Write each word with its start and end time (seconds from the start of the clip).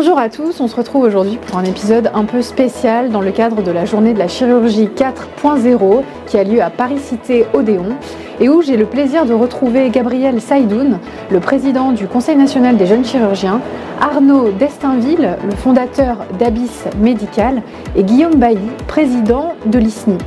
Bonjour 0.00 0.16
à 0.16 0.28
tous, 0.28 0.60
on 0.60 0.68
se 0.68 0.76
retrouve 0.76 1.02
aujourd'hui 1.02 1.40
pour 1.44 1.58
un 1.58 1.64
épisode 1.64 2.12
un 2.14 2.24
peu 2.24 2.40
spécial 2.40 3.10
dans 3.10 3.20
le 3.20 3.32
cadre 3.32 3.62
de 3.62 3.72
la 3.72 3.84
journée 3.84 4.14
de 4.14 4.18
la 4.20 4.28
chirurgie 4.28 4.86
4.0 4.86 6.04
qui 6.28 6.38
a 6.38 6.44
lieu 6.44 6.62
à 6.62 6.70
Paris-Cité 6.70 7.46
Odéon 7.52 7.96
et 8.38 8.48
où 8.48 8.62
j'ai 8.62 8.76
le 8.76 8.86
plaisir 8.86 9.26
de 9.26 9.34
retrouver 9.34 9.90
Gabriel 9.90 10.40
Saïdoun, 10.40 11.00
le 11.32 11.40
président 11.40 11.90
du 11.90 12.06
Conseil 12.06 12.36
national 12.36 12.76
des 12.76 12.86
jeunes 12.86 13.04
chirurgiens, 13.04 13.60
Arnaud 14.00 14.52
Destinville, 14.52 15.36
le 15.44 15.56
fondateur 15.56 16.18
d'Abyss 16.38 16.84
Médical 17.00 17.60
et 17.96 18.04
Guillaume 18.04 18.36
Bailly, 18.36 18.70
président 18.86 19.56
de 19.66 19.80
l'ISNI. 19.80 20.18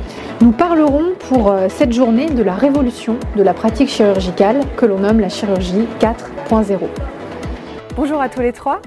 Nous 0.42 0.52
parlerons 0.52 1.12
pour 1.30 1.50
euh, 1.50 1.68
cette 1.70 1.94
journée 1.94 2.26
de 2.26 2.42
la 2.42 2.52
révolution 2.52 3.16
de 3.36 3.42
la 3.42 3.54
pratique 3.54 3.88
chirurgicale 3.88 4.60
que 4.76 4.84
l'on 4.84 4.98
nomme 4.98 5.20
la 5.20 5.30
chirurgie 5.30 5.86
4.0. 5.98 6.76
Bonjour 7.96 8.20
à 8.20 8.28
tous 8.28 8.42
les 8.42 8.52
trois. 8.52 8.82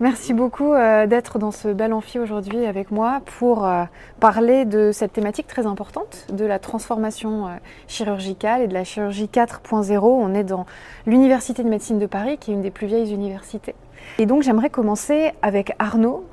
Merci 0.00 0.32
beaucoup 0.32 0.74
euh, 0.74 1.08
d'être 1.08 1.40
dans 1.40 1.50
ce 1.50 1.66
bel 1.66 1.92
amphi 1.92 2.20
aujourd'hui 2.20 2.66
avec 2.66 2.92
moi 2.92 3.20
pour 3.38 3.66
euh, 3.66 3.82
parler 4.20 4.64
de 4.64 4.92
cette 4.92 5.12
thématique 5.12 5.48
très 5.48 5.66
importante 5.66 6.24
de 6.32 6.44
la 6.44 6.60
transformation 6.60 7.48
euh, 7.48 7.50
chirurgicale 7.88 8.62
et 8.62 8.68
de 8.68 8.74
la 8.74 8.84
chirurgie 8.84 9.26
4.0. 9.26 9.98
On 10.00 10.34
est 10.34 10.44
dans 10.44 10.66
l'Université 11.06 11.64
de 11.64 11.68
médecine 11.68 11.98
de 11.98 12.06
Paris, 12.06 12.38
qui 12.38 12.52
est 12.52 12.54
une 12.54 12.62
des 12.62 12.70
plus 12.70 12.86
vieilles 12.86 13.12
universités. 13.12 13.74
Et 14.18 14.26
donc 14.26 14.42
j'aimerais 14.42 14.70
commencer 14.70 15.32
avec 15.42 15.74
Arnaud, 15.80 16.24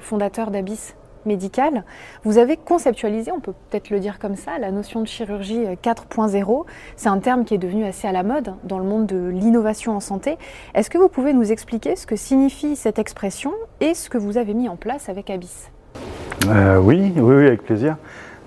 fondateur 0.00 0.52
d'Abyss 0.52 0.94
médicale. 1.26 1.84
Vous 2.24 2.38
avez 2.38 2.56
conceptualisé, 2.56 3.32
on 3.32 3.40
peut 3.40 3.54
peut-être 3.70 3.90
le 3.90 4.00
dire 4.00 4.18
comme 4.18 4.36
ça, 4.36 4.58
la 4.58 4.70
notion 4.70 5.00
de 5.00 5.06
chirurgie 5.06 5.64
4.0. 5.82 6.64
C'est 6.96 7.08
un 7.08 7.18
terme 7.18 7.44
qui 7.44 7.54
est 7.54 7.58
devenu 7.58 7.84
assez 7.84 8.06
à 8.08 8.12
la 8.12 8.22
mode 8.22 8.54
dans 8.64 8.78
le 8.78 8.84
monde 8.84 9.06
de 9.06 9.28
l'innovation 9.28 9.94
en 9.96 10.00
santé. 10.00 10.38
Est-ce 10.74 10.90
que 10.90 10.98
vous 10.98 11.08
pouvez 11.08 11.32
nous 11.32 11.52
expliquer 11.52 11.96
ce 11.96 12.06
que 12.06 12.16
signifie 12.16 12.76
cette 12.76 12.98
expression 12.98 13.52
et 13.80 13.94
ce 13.94 14.10
que 14.10 14.18
vous 14.18 14.38
avez 14.38 14.54
mis 14.54 14.68
en 14.68 14.76
place 14.76 15.08
avec 15.08 15.30
Abyss 15.30 15.70
euh, 16.48 16.78
oui, 16.78 17.12
oui, 17.16 17.34
oui, 17.34 17.46
avec 17.46 17.62
plaisir. 17.62 17.96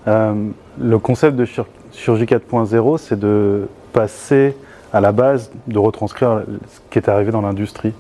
Euh, 0.08 0.50
le 0.80 1.00
concept 1.00 1.36
de 1.36 1.46
chirurgie 1.92 2.26
4.0, 2.26 2.98
c'est 2.98 3.20
de 3.20 3.68
passer 3.94 4.56
à 4.92 5.02
la 5.02 5.12
base, 5.12 5.52
de 5.68 5.78
retranscrire 5.80 6.44
ce 6.70 6.80
qui 6.90 7.00
est 7.00 7.10
arrivé 7.10 7.32
dans 7.32 7.42
l'industrie. 7.42 7.94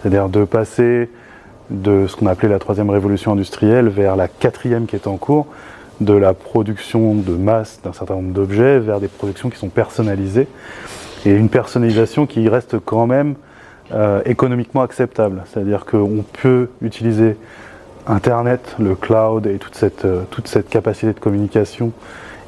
C'est-à-dire 0.00 0.28
de 0.28 0.44
passer 0.44 1.10
de 1.70 2.06
ce 2.06 2.16
qu'on 2.16 2.26
appelait 2.26 2.48
la 2.48 2.58
troisième 2.58 2.90
révolution 2.90 3.32
industrielle 3.32 3.88
vers 3.88 4.16
la 4.16 4.28
quatrième 4.28 4.86
qui 4.86 4.96
est 4.96 5.06
en 5.06 5.16
cours, 5.16 5.46
de 6.00 6.14
la 6.14 6.32
production 6.34 7.14
de 7.14 7.32
masse 7.32 7.80
d'un 7.84 7.92
certain 7.92 8.14
nombre 8.14 8.32
d'objets 8.32 8.78
vers 8.78 9.00
des 9.00 9.08
productions 9.08 9.50
qui 9.50 9.58
sont 9.58 9.68
personnalisées, 9.68 10.48
et 11.26 11.30
une 11.30 11.50
personnalisation 11.50 12.26
qui 12.26 12.48
reste 12.48 12.78
quand 12.78 13.06
même 13.06 13.34
euh, 13.92 14.22
économiquement 14.24 14.82
acceptable. 14.82 15.42
C'est-à-dire 15.46 15.84
qu'on 15.84 16.24
peut 16.42 16.68
utiliser 16.80 17.36
Internet, 18.06 18.76
le 18.78 18.94
cloud 18.94 19.46
et 19.46 19.58
toute 19.58 19.74
cette, 19.74 20.04
euh, 20.04 20.22
capacité 20.70 21.12
de 21.12 21.20
communication 21.20 21.92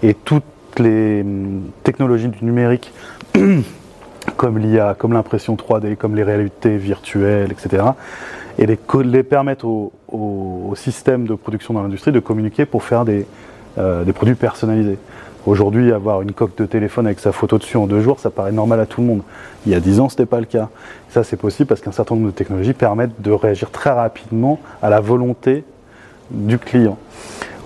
et 0.02 0.14
toutes 0.14 0.44
les 0.78 1.20
hum, 1.20 1.62
technologies 1.84 2.28
du 2.28 2.44
numérique 2.44 2.92
comme 4.36 4.58
l'IA, 4.58 4.94
comme 4.98 5.12
l'impression 5.12 5.54
3D, 5.54 5.96
comme 5.96 6.16
les 6.16 6.22
réalités 6.22 6.76
virtuelles, 6.76 7.52
etc., 7.52 7.84
et 8.58 8.66
les, 8.66 9.22
permettre 9.22 9.64
au, 9.66 9.92
au, 10.08 10.74
système 10.76 11.26
de 11.26 11.34
production 11.34 11.74
dans 11.74 11.82
l'industrie 11.82 12.12
de 12.12 12.20
communiquer 12.20 12.66
pour 12.66 12.82
faire 12.82 13.04
des, 13.04 13.26
euh, 13.78 14.04
des 14.04 14.12
produits 14.12 14.34
personnalisés. 14.34 14.98
Aujourd'hui, 15.44 15.92
avoir 15.92 16.22
une 16.22 16.32
coque 16.32 16.56
de 16.56 16.66
téléphone 16.66 17.06
avec 17.06 17.18
sa 17.18 17.32
photo 17.32 17.58
dessus 17.58 17.76
en 17.76 17.86
deux 17.86 18.00
jours, 18.00 18.20
ça 18.20 18.30
paraît 18.30 18.52
normal 18.52 18.78
à 18.78 18.86
tout 18.86 19.00
le 19.00 19.06
monde. 19.08 19.22
Il 19.66 19.72
y 19.72 19.74
a 19.74 19.80
dix 19.80 19.98
ans, 19.98 20.08
ce 20.08 20.14
n'était 20.14 20.26
pas 20.26 20.38
le 20.38 20.46
cas. 20.46 20.68
Ça, 21.08 21.24
c'est 21.24 21.36
possible 21.36 21.68
parce 21.68 21.80
qu'un 21.80 21.90
certain 21.90 22.14
nombre 22.14 22.28
de 22.28 22.32
technologies 22.32 22.74
permettent 22.74 23.20
de 23.20 23.32
réagir 23.32 23.70
très 23.70 23.90
rapidement 23.90 24.60
à 24.82 24.88
la 24.88 25.00
volonté 25.00 25.64
du 26.30 26.58
client. 26.58 26.96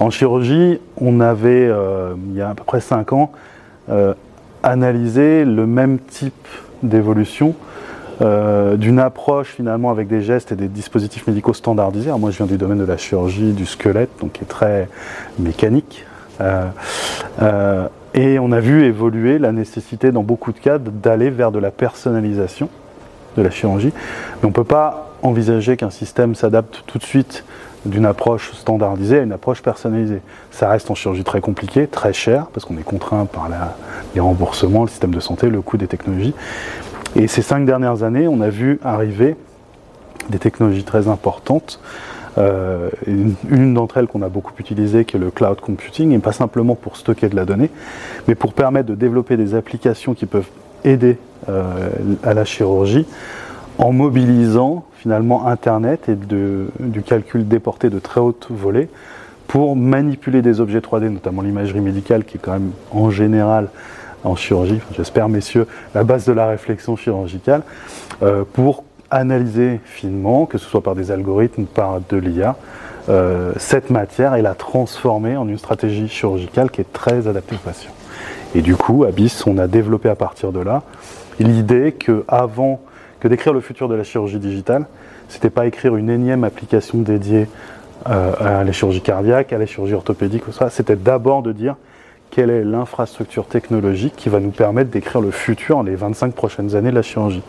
En 0.00 0.10
chirurgie, 0.10 0.78
on 1.00 1.20
avait, 1.20 1.68
euh, 1.68 2.14
il 2.30 2.36
y 2.36 2.40
a 2.40 2.50
à 2.50 2.54
peu 2.54 2.64
près 2.64 2.80
cinq 2.80 3.12
ans, 3.12 3.32
euh, 3.90 4.14
analysé 4.62 5.44
le 5.44 5.66
même 5.66 5.98
type 5.98 6.48
d'évolution 6.82 7.54
euh, 8.22 8.76
d'une 8.76 8.98
approche 8.98 9.48
finalement 9.48 9.90
avec 9.90 10.08
des 10.08 10.22
gestes 10.22 10.52
et 10.52 10.56
des 10.56 10.68
dispositifs 10.68 11.26
médicaux 11.26 11.52
standardisés. 11.52 12.10
moi, 12.18 12.30
je 12.30 12.38
viens 12.38 12.46
du 12.46 12.56
domaine 12.56 12.78
de 12.78 12.84
la 12.84 12.96
chirurgie 12.96 13.52
du 13.52 13.66
squelette, 13.66 14.10
donc 14.20 14.32
qui 14.32 14.42
est 14.42 14.46
très 14.46 14.88
mécanique. 15.38 16.04
Euh, 16.40 16.66
euh, 17.42 17.88
et 18.14 18.38
on 18.38 18.52
a 18.52 18.60
vu 18.60 18.84
évoluer 18.84 19.38
la 19.38 19.52
nécessité, 19.52 20.12
dans 20.12 20.22
beaucoup 20.22 20.52
de 20.52 20.58
cas, 20.58 20.78
d'aller 20.78 21.28
vers 21.28 21.52
de 21.52 21.58
la 21.58 21.70
personnalisation 21.70 22.70
de 23.36 23.42
la 23.42 23.50
chirurgie. 23.50 23.92
Mais 23.94 24.44
on 24.44 24.48
ne 24.48 24.54
peut 24.54 24.64
pas 24.64 25.10
envisager 25.22 25.76
qu'un 25.76 25.90
système 25.90 26.34
s'adapte 26.34 26.84
tout 26.86 26.98
de 26.98 27.04
suite 27.04 27.44
d'une 27.84 28.06
approche 28.06 28.52
standardisée 28.52 29.18
à 29.18 29.22
une 29.22 29.32
approche 29.32 29.62
personnalisée. 29.62 30.22
Ça 30.50 30.68
reste 30.68 30.90
en 30.90 30.94
chirurgie 30.94 31.22
très 31.22 31.40
compliqué, 31.40 31.86
très 31.86 32.12
cher, 32.12 32.46
parce 32.52 32.64
qu'on 32.64 32.78
est 32.78 32.82
contraint 32.82 33.26
par 33.26 33.48
les 34.14 34.20
remboursements, 34.20 34.82
le 34.82 34.88
système 34.88 35.14
de 35.14 35.20
santé, 35.20 35.50
le 35.50 35.60
coût 35.60 35.76
des 35.76 35.86
technologies. 35.86 36.34
Et 37.18 37.28
ces 37.28 37.40
cinq 37.40 37.64
dernières 37.64 38.02
années, 38.02 38.28
on 38.28 38.42
a 38.42 38.50
vu 38.50 38.78
arriver 38.84 39.36
des 40.28 40.38
technologies 40.38 40.84
très 40.84 41.08
importantes. 41.08 41.80
Euh, 42.36 42.90
une, 43.06 43.72
d'entre 43.72 43.96
elles 43.96 44.06
qu'on 44.06 44.20
a 44.20 44.28
beaucoup 44.28 44.52
utilisée, 44.58 45.06
qui 45.06 45.16
est 45.16 45.20
le 45.20 45.30
cloud 45.30 45.58
computing, 45.58 46.12
et 46.12 46.18
pas 46.18 46.32
simplement 46.32 46.74
pour 46.74 46.98
stocker 46.98 47.30
de 47.30 47.36
la 47.36 47.46
donnée, 47.46 47.70
mais 48.28 48.34
pour 48.34 48.52
permettre 48.52 48.90
de 48.90 48.94
développer 48.94 49.38
des 49.38 49.54
applications 49.54 50.12
qui 50.12 50.26
peuvent 50.26 50.50
aider 50.84 51.16
euh, 51.48 51.88
à 52.22 52.34
la 52.34 52.44
chirurgie 52.44 53.06
en 53.78 53.92
mobilisant 53.92 54.84
finalement 54.98 55.46
Internet 55.46 56.10
et 56.10 56.16
du 56.16 57.02
calcul 57.02 57.48
déporté 57.48 57.88
de 57.88 57.98
très 57.98 58.20
haute 58.20 58.48
volée 58.50 58.88
pour 59.46 59.74
manipuler 59.74 60.42
des 60.42 60.60
objets 60.60 60.80
3D, 60.80 61.08
notamment 61.08 61.40
l'imagerie 61.40 61.80
médicale, 61.80 62.24
qui 62.24 62.36
est 62.36 62.40
quand 62.40 62.52
même 62.52 62.72
en 62.90 63.08
général 63.08 63.68
en 64.26 64.36
chirurgie, 64.36 64.80
j'espère 64.96 65.28
messieurs, 65.28 65.66
la 65.94 66.04
base 66.04 66.26
de 66.26 66.32
la 66.32 66.46
réflexion 66.46 66.96
chirurgicale, 66.96 67.62
euh, 68.22 68.44
pour 68.52 68.84
analyser 69.10 69.80
finement, 69.84 70.46
que 70.46 70.58
ce 70.58 70.66
soit 70.66 70.82
par 70.82 70.94
des 70.94 71.10
algorithmes 71.10 71.62
ou 71.62 71.66
par 71.66 72.00
de 72.08 72.16
l'IA, 72.16 72.56
euh, 73.08 73.52
cette 73.56 73.90
matière 73.90 74.34
et 74.34 74.42
la 74.42 74.54
transformer 74.54 75.36
en 75.36 75.46
une 75.48 75.58
stratégie 75.58 76.08
chirurgicale 76.08 76.70
qui 76.70 76.80
est 76.80 76.92
très 76.92 77.28
adaptée 77.28 77.54
aux 77.54 77.64
patients. 77.64 77.92
Et 78.54 78.62
du 78.62 78.74
coup, 78.74 79.04
Abyss, 79.04 79.46
on 79.46 79.58
a 79.58 79.68
développé 79.68 80.08
à 80.08 80.16
partir 80.16 80.50
de 80.50 80.60
là 80.60 80.82
l'idée 81.38 81.92
que 81.92 82.24
avant 82.26 82.80
que 83.20 83.28
d'écrire 83.28 83.52
le 83.52 83.60
futur 83.60 83.88
de 83.88 83.94
la 83.94 84.02
chirurgie 84.04 84.38
digitale, 84.38 84.86
c'était 85.28 85.50
pas 85.50 85.66
écrire 85.66 85.96
une 85.96 86.10
énième 86.10 86.44
application 86.44 86.98
dédiée 86.98 87.48
euh, 88.08 88.32
à 88.40 88.64
la 88.64 88.72
chirurgie 88.72 89.00
cardiaque, 89.00 89.52
à 89.52 89.58
la 89.58 89.66
chirurgie 89.66 89.94
orthopédique, 89.94 90.44
c'était 90.70 90.96
d'abord 90.96 91.42
de 91.42 91.52
dire 91.52 91.76
quelle 92.36 92.50
est 92.50 92.64
l'infrastructure 92.64 93.46
technologique 93.46 94.12
qui 94.14 94.28
va 94.28 94.40
nous 94.40 94.50
permettre 94.50 94.90
d'écrire 94.90 95.22
le 95.22 95.30
futur 95.30 95.82
les 95.82 95.94
25 95.94 96.34
prochaines 96.34 96.76
années 96.76 96.90
de 96.90 96.94
la 96.94 97.00
chirurgie. 97.00 97.42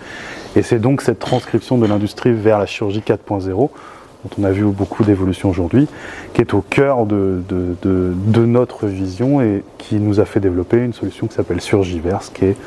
Et 0.56 0.62
c'est 0.62 0.80
donc 0.80 1.02
cette 1.02 1.20
transcription 1.20 1.78
de 1.78 1.86
l'industrie 1.86 2.32
vers 2.32 2.58
la 2.58 2.66
chirurgie 2.66 3.04
4.0 3.06 3.52
dont 3.52 3.70
on 4.40 4.46
a 4.46 4.52
vu 4.52 4.64
beaucoup 4.64 5.04
d'évolution 5.04 5.50
aujourd'hui, 5.50 5.90
qui 6.34 6.40
est 6.40 6.54
au 6.54 6.62
cœur 6.62 7.06
de, 7.06 7.44
de, 7.50 8.46
notre 8.46 8.88
vision 8.88 9.42
et 9.42 9.62
qui 9.78 9.96
nous 9.96 10.22
a 10.22 10.26
fait 10.26 10.40
développer 10.40 10.78
une 10.78 10.94
solution 10.94 11.28
qui 11.28 11.36
s'appelle 11.36 11.60
Surgiverse, 11.60 12.30
qui 12.30 12.46
est 12.46 12.58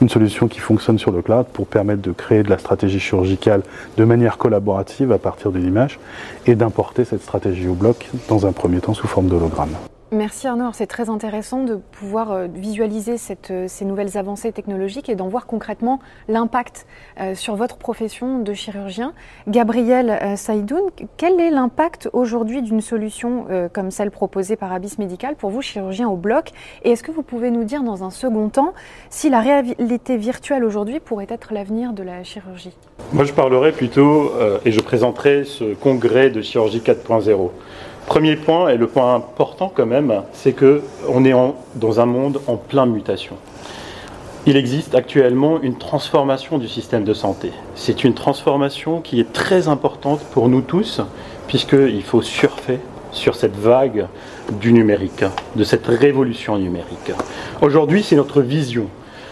une 0.00 0.08
solution 0.08 0.48
qui 0.48 0.60
fonctionne 0.60 0.98
sur 0.98 1.10
le 1.10 1.20
cloud 1.20 1.44
pour 1.52 1.66
permettre 1.66 2.00
de 2.00 2.12
créer 2.12 2.42
de 2.42 2.48
la 2.48 2.56
stratégie 2.56 3.00
chirurgicale 3.00 3.60
de 3.98 4.04
manière 4.04 4.38
collaborative 4.38 5.12
à 5.12 5.18
partir 5.18 5.52
de 5.52 5.58
l'image 5.58 6.00
et 6.46 6.54
d'importer 6.54 7.04
cette 7.04 7.22
stratégie 7.22 7.68
au 7.68 7.74
bloc 7.74 8.08
dans 8.28 8.46
un 8.46 8.52
premier 8.52 8.80
temps 8.80 8.94
sous 8.94 9.06
forme 9.06 9.28
d'hologramme. 9.28 9.76
Merci 10.12 10.46
Arnaud, 10.46 10.70
c'est 10.72 10.86
très 10.86 11.10
intéressant 11.10 11.64
de 11.64 11.74
pouvoir 11.74 12.30
euh, 12.30 12.46
visualiser 12.46 13.16
euh, 13.50 13.64
ces 13.66 13.84
nouvelles 13.84 14.16
avancées 14.16 14.52
technologiques 14.52 15.08
et 15.08 15.16
d'en 15.16 15.26
voir 15.26 15.46
concrètement 15.46 15.98
l'impact 16.28 16.86
euh, 17.20 17.34
sur 17.34 17.56
votre 17.56 17.76
profession 17.76 18.38
de 18.38 18.54
chirurgien. 18.54 19.14
Gabriel 19.48 20.36
Saïdoun, 20.36 20.82
quel 21.16 21.40
est 21.40 21.50
l'impact 21.50 22.08
aujourd'hui 22.12 22.62
d'une 22.62 22.80
solution 22.80 23.46
comme 23.72 23.90
celle 23.90 24.10
proposée 24.10 24.56
par 24.56 24.72
Abyss 24.72 24.98
Médical 24.98 25.34
pour 25.34 25.50
vous, 25.50 25.62
chirurgien 25.62 26.08
au 26.08 26.16
bloc? 26.16 26.50
Et 26.84 26.92
est-ce 26.92 27.02
que 27.02 27.10
vous 27.10 27.22
pouvez 27.22 27.50
nous 27.50 27.64
dire 27.64 27.82
dans 27.82 28.04
un 28.04 28.10
second 28.10 28.48
temps 28.48 28.74
si 29.10 29.28
la 29.30 29.40
réalité 29.40 30.16
virtuelle 30.16 30.64
aujourd'hui 30.64 31.00
pourrait 31.00 31.26
être 31.28 31.52
l'avenir 31.52 31.92
de 31.92 32.02
la 32.02 32.22
chirurgie? 32.22 32.76
Moi 33.12 33.24
je 33.24 33.32
parlerai 33.32 33.72
plutôt 33.72 34.32
et 34.64 34.72
je 34.72 34.80
présenterai 34.80 35.44
ce 35.44 35.74
congrès 35.74 36.30
de 36.30 36.42
chirurgie 36.42 36.80
4.0. 36.80 37.50
Premier 38.06 38.36
point, 38.36 38.68
et 38.68 38.76
le 38.76 38.86
point 38.86 39.14
important 39.14 39.70
quand 39.74 39.84
même, 39.84 40.22
c'est 40.32 40.52
qu'on 40.52 41.24
est 41.24 41.34
dans 41.74 42.00
un 42.00 42.06
monde 42.06 42.40
en 42.46 42.56
plein 42.56 42.86
mutation. 42.86 43.36
Il 44.46 44.56
existe 44.56 44.94
actuellement 44.94 45.60
une 45.60 45.76
transformation 45.76 46.58
du 46.58 46.68
système 46.68 47.02
de 47.02 47.12
santé. 47.12 47.50
C'est 47.74 48.04
une 48.04 48.14
transformation 48.14 49.00
qui 49.00 49.18
est 49.18 49.32
très 49.32 49.66
importante 49.66 50.20
pour 50.32 50.48
nous 50.48 50.60
tous, 50.60 51.00
puisqu'il 51.48 52.02
faut 52.04 52.22
surfer 52.22 52.78
sur 53.10 53.34
cette 53.34 53.56
vague 53.56 54.06
du 54.60 54.72
numérique, 54.72 55.24
de 55.56 55.64
cette 55.64 55.86
révolution 55.86 56.58
numérique. 56.58 57.12
Aujourd'hui, 57.60 58.04
c'est 58.04 58.16
notre 58.16 58.40
vision. 58.40 58.86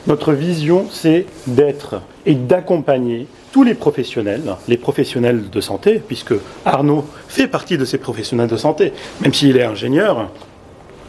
Notre 0.06 0.34
vision, 0.34 0.86
c'est 0.90 1.24
d'être 1.46 2.02
et 2.26 2.34
d'accompagner 2.34 3.26
tous 3.52 3.62
les 3.62 3.74
professionnels, 3.74 4.56
les 4.68 4.76
professionnels 4.76 5.48
de 5.48 5.60
santé, 5.62 6.02
puisque 6.06 6.34
Arnaud 6.66 7.06
fait 7.28 7.46
partie 7.46 7.78
de 7.78 7.86
ces 7.86 7.96
professionnels 7.96 8.48
de 8.48 8.56
santé, 8.56 8.92
même 9.22 9.32
s'il 9.32 9.56
est 9.56 9.64
ingénieur, 9.64 10.28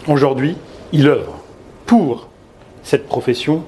aujourd'hui, 0.08 0.56
il 0.94 1.08
œuvre 1.08 1.40
pour 1.86 2.30
cette 2.84 3.08
profession, 3.08 3.64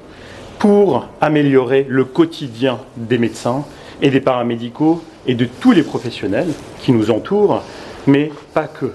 pour 0.59 1.07
améliorer 1.19 1.85
le 1.89 2.05
quotidien 2.05 2.79
des 2.95 3.17
médecins 3.17 3.65
et 4.01 4.09
des 4.09 4.21
paramédicaux 4.21 5.03
et 5.25 5.35
de 5.35 5.45
tous 5.45 5.73
les 5.73 5.83
professionnels 5.83 6.53
qui 6.79 6.93
nous 6.93 7.11
entourent, 7.11 7.63
mais 8.05 8.31
pas 8.53 8.67
que. 8.67 8.93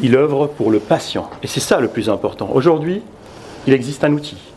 Il 0.00 0.16
œuvre 0.16 0.46
pour 0.46 0.70
le 0.70 0.78
patient. 0.78 1.28
Et 1.42 1.46
c'est 1.46 1.60
ça 1.60 1.78
le 1.78 1.88
plus 1.88 2.08
important. 2.08 2.50
Aujourd'hui, 2.54 3.02
il 3.66 3.74
existe 3.74 4.02
un 4.04 4.12
outil. 4.12 4.51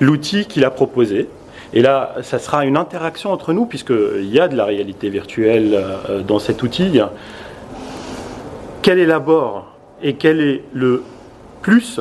L'outil 0.00 0.46
qu'il 0.46 0.64
a 0.64 0.70
proposé, 0.70 1.28
et 1.72 1.82
là, 1.82 2.14
ça 2.22 2.38
sera 2.38 2.64
une 2.64 2.76
interaction 2.76 3.32
entre 3.32 3.52
nous, 3.52 3.66
puisqu'il 3.66 4.32
y 4.32 4.40
a 4.40 4.48
de 4.48 4.56
la 4.56 4.64
réalité 4.64 5.08
virtuelle 5.08 5.72
euh, 5.74 6.22
dans 6.22 6.38
cet 6.38 6.62
outil. 6.62 7.00
Quel 8.82 8.98
est 8.98 9.06
l'abord 9.06 9.74
et 10.02 10.14
quel 10.14 10.40
est 10.40 10.62
le 10.72 11.02
plus 11.62 12.00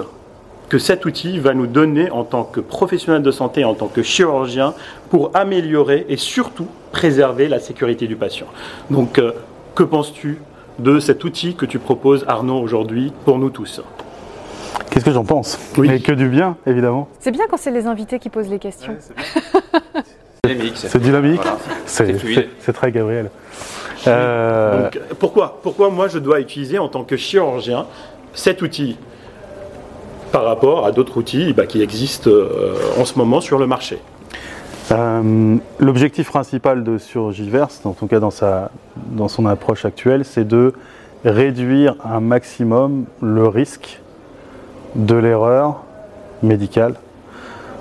que 0.70 0.78
cet 0.78 1.06
outil 1.06 1.40
va 1.40 1.54
nous 1.54 1.68
donner 1.68 2.12
en 2.12 2.24
tant 2.24 2.44
que 2.44 2.60
professionnel 2.60 3.22
de 3.22 3.32
santé, 3.32 3.64
en 3.64 3.74
tant 3.74 3.88
que 3.88 4.04
chirurgien, 4.04 4.74
pour 5.10 5.32
améliorer 5.34 6.06
et 6.10 6.18
surtout 6.18 6.68
préserver 6.92 7.48
la 7.48 7.60
sécurité 7.60 8.08
du 8.08 8.16
patient? 8.16 8.48
Donc, 8.90 9.18
euh, 9.18 9.32
que 9.74 9.84
penses-tu 9.84 10.40
de 10.80 11.00
cet 11.00 11.24
outil 11.24 11.56
que 11.56 11.66
tu 11.66 11.80
proposes, 11.80 12.26
Arnaud, 12.28 12.60
aujourd'hui, 12.60 13.12
pour 13.24 13.40
nous 13.40 13.50
tous? 13.50 13.82
Qu'est-ce 14.90 15.06
que 15.06 15.12
j'en 15.12 15.26
pense 15.26 15.60
Oui. 15.78 15.90
Et 15.92 16.00
que 16.00 16.12
du 16.12 16.30
bien, 16.30 16.58
évidemment. 16.66 17.08
C'est 17.20 17.32
bien 17.32 17.46
quand 17.50 17.58
c'est 17.58 17.72
les 17.72 17.86
invités 17.88 18.20
qui 18.20 18.30
posent 18.30 18.50
les 18.50 18.60
questions. 18.60 18.96
C'est 20.76 21.00
dynamique. 21.00 21.42
voilà. 21.42 21.58
C'est 21.88 22.16
c'est 22.60 22.74
très 22.74 22.92
Gabriel. 22.92 23.32
Euh, 24.08 24.84
Donc, 24.84 25.00
pourquoi 25.20 25.60
Pourquoi 25.64 25.90
moi 25.90 26.08
je 26.08 26.20
dois 26.20 26.40
utiliser 26.40 26.78
en 26.78 26.88
tant 26.88 27.04
que 27.04 27.18
chirurgien 27.18 27.88
cet 28.34 28.62
outil 28.62 28.98
par 30.32 30.44
rapport 30.44 30.86
à 30.86 30.92
d'autres 30.92 31.18
outils 31.18 31.54
bah, 31.54 31.66
qui 31.66 31.82
existent 31.82 32.30
euh, 32.30 32.76
en 33.00 33.06
ce 33.06 33.18
moment 33.18 33.42
sur 33.42 33.58
le 33.58 33.66
marché? 33.66 34.00
Euh, 34.92 35.56
L'objectif 35.80 36.28
principal 36.30 36.84
de 36.84 37.00
Surgiverse, 37.00 37.82
en 37.86 37.94
tout 37.94 38.06
cas 38.06 38.20
dans, 38.20 38.30
sa, 38.30 38.70
dans 38.96 39.28
son 39.28 39.48
approche 39.48 39.84
actuelle, 39.86 40.26
c'est 40.26 40.48
de 40.48 40.74
réduire 41.24 41.96
un 42.06 42.20
maximum 42.20 43.06
le 43.22 43.48
risque 43.48 44.00
de 44.96 45.16
l'erreur 45.16 45.84
médicale. 46.42 46.96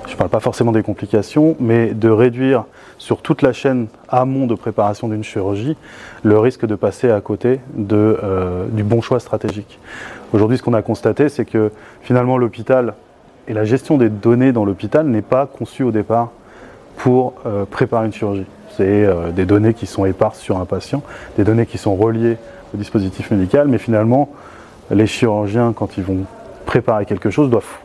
Je 0.07 0.13
ne 0.13 0.17
parle 0.17 0.31
pas 0.31 0.41
forcément 0.41 0.73
des 0.73 0.83
complications, 0.83 1.57
mais 1.61 1.95
de 1.95 2.11
réduire 2.11 2.65
sur 2.99 3.23
toute 3.23 3.43
la 3.43 3.53
chaîne 3.53 3.87
amont 4.09 4.47
de 4.47 4.55
préparation 4.55 5.09
d'une 5.09 5.25
chirurgie 5.25 5.77
le 6.23 6.39
risque 6.39 6.67
de 6.67 6.75
passer 6.75 7.11
à 7.11 7.21
côté 7.21 7.61
euh, 7.93 8.67
du 8.69 8.83
bon 8.83 9.01
choix 9.01 9.21
stratégique. 9.21 9.79
Aujourd'hui, 10.33 10.59
ce 10.59 10.63
qu'on 10.63 10.75
a 10.75 10.83
constaté, 10.83 11.29
c'est 11.29 11.45
que 11.45 11.71
finalement 12.03 12.37
l'hôpital 12.39 12.95
et 13.49 13.55
la 13.55 13.65
gestion 13.65 13.97
des 13.97 14.09
données 14.09 14.53
dans 14.53 14.65
l'hôpital 14.65 15.07
n'est 15.07 15.23
pas 15.23 15.47
conçue 15.47 15.85
au 15.85 15.91
départ 15.91 16.31
pour 16.97 17.35
euh, 17.47 17.65
préparer 17.65 18.07
une 18.07 18.13
chirurgie. 18.13 18.47
C'est 18.77 19.05
euh, 19.05 19.31
des 19.31 19.47
données 19.47 19.75
qui 19.75 19.87
sont 19.87 20.05
éparses 20.05 20.39
sur 20.39 20.59
un 20.59 20.65
patient, 20.65 21.03
des 21.37 21.45
données 21.45 21.67
qui 21.67 21.79
sont 21.79 21.95
reliées 21.95 22.37
au 22.75 22.77
dispositif 22.77 23.31
médical, 23.31 23.69
mais 23.69 23.79
finalement, 23.79 24.31
les 24.91 25.07
chirurgiens, 25.07 25.73
quand 25.75 25.97
ils 25.97 26.05
vont 26.05 26.25
préparer 26.67 27.07
quelque 27.07 27.31
chose, 27.31 27.51
doivent 27.51 27.79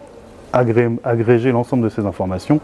agré- 0.54 0.98
agréger 1.04 1.52
l'ensemble 1.52 1.84
de 1.84 1.90
ces 1.90 2.06
informations 2.06 2.60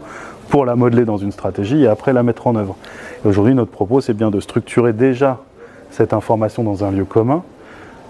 pour 0.48 0.64
la 0.64 0.76
modeler 0.76 1.04
dans 1.04 1.16
une 1.16 1.32
stratégie 1.32 1.82
et 1.82 1.86
après 1.86 2.12
la 2.12 2.22
mettre 2.22 2.46
en 2.46 2.56
œuvre. 2.56 2.76
Aujourd'hui, 3.24 3.54
notre 3.54 3.70
propos, 3.70 4.00
c'est 4.00 4.14
bien 4.14 4.30
de 4.30 4.40
structurer 4.40 4.92
déjà 4.92 5.38
cette 5.90 6.12
information 6.12 6.62
dans 6.62 6.84
un 6.84 6.90
lieu 6.90 7.04
commun, 7.04 7.42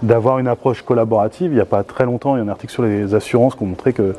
d'avoir 0.03 0.39
une 0.39 0.47
approche 0.47 0.81
collaborative. 0.83 1.51
Il 1.51 1.55
n'y 1.55 1.61
a 1.61 1.65
pas 1.65 1.83
très 1.83 2.05
longtemps, 2.05 2.35
il 2.35 2.39
y 2.39 2.41
a 2.41 2.45
un 2.45 2.49
article 2.49 2.73
sur 2.73 2.83
les 2.83 3.15
assurances 3.15 3.55
qui 3.55 3.63
ont 3.63 3.67
montré 3.67 3.93
que 3.93 4.13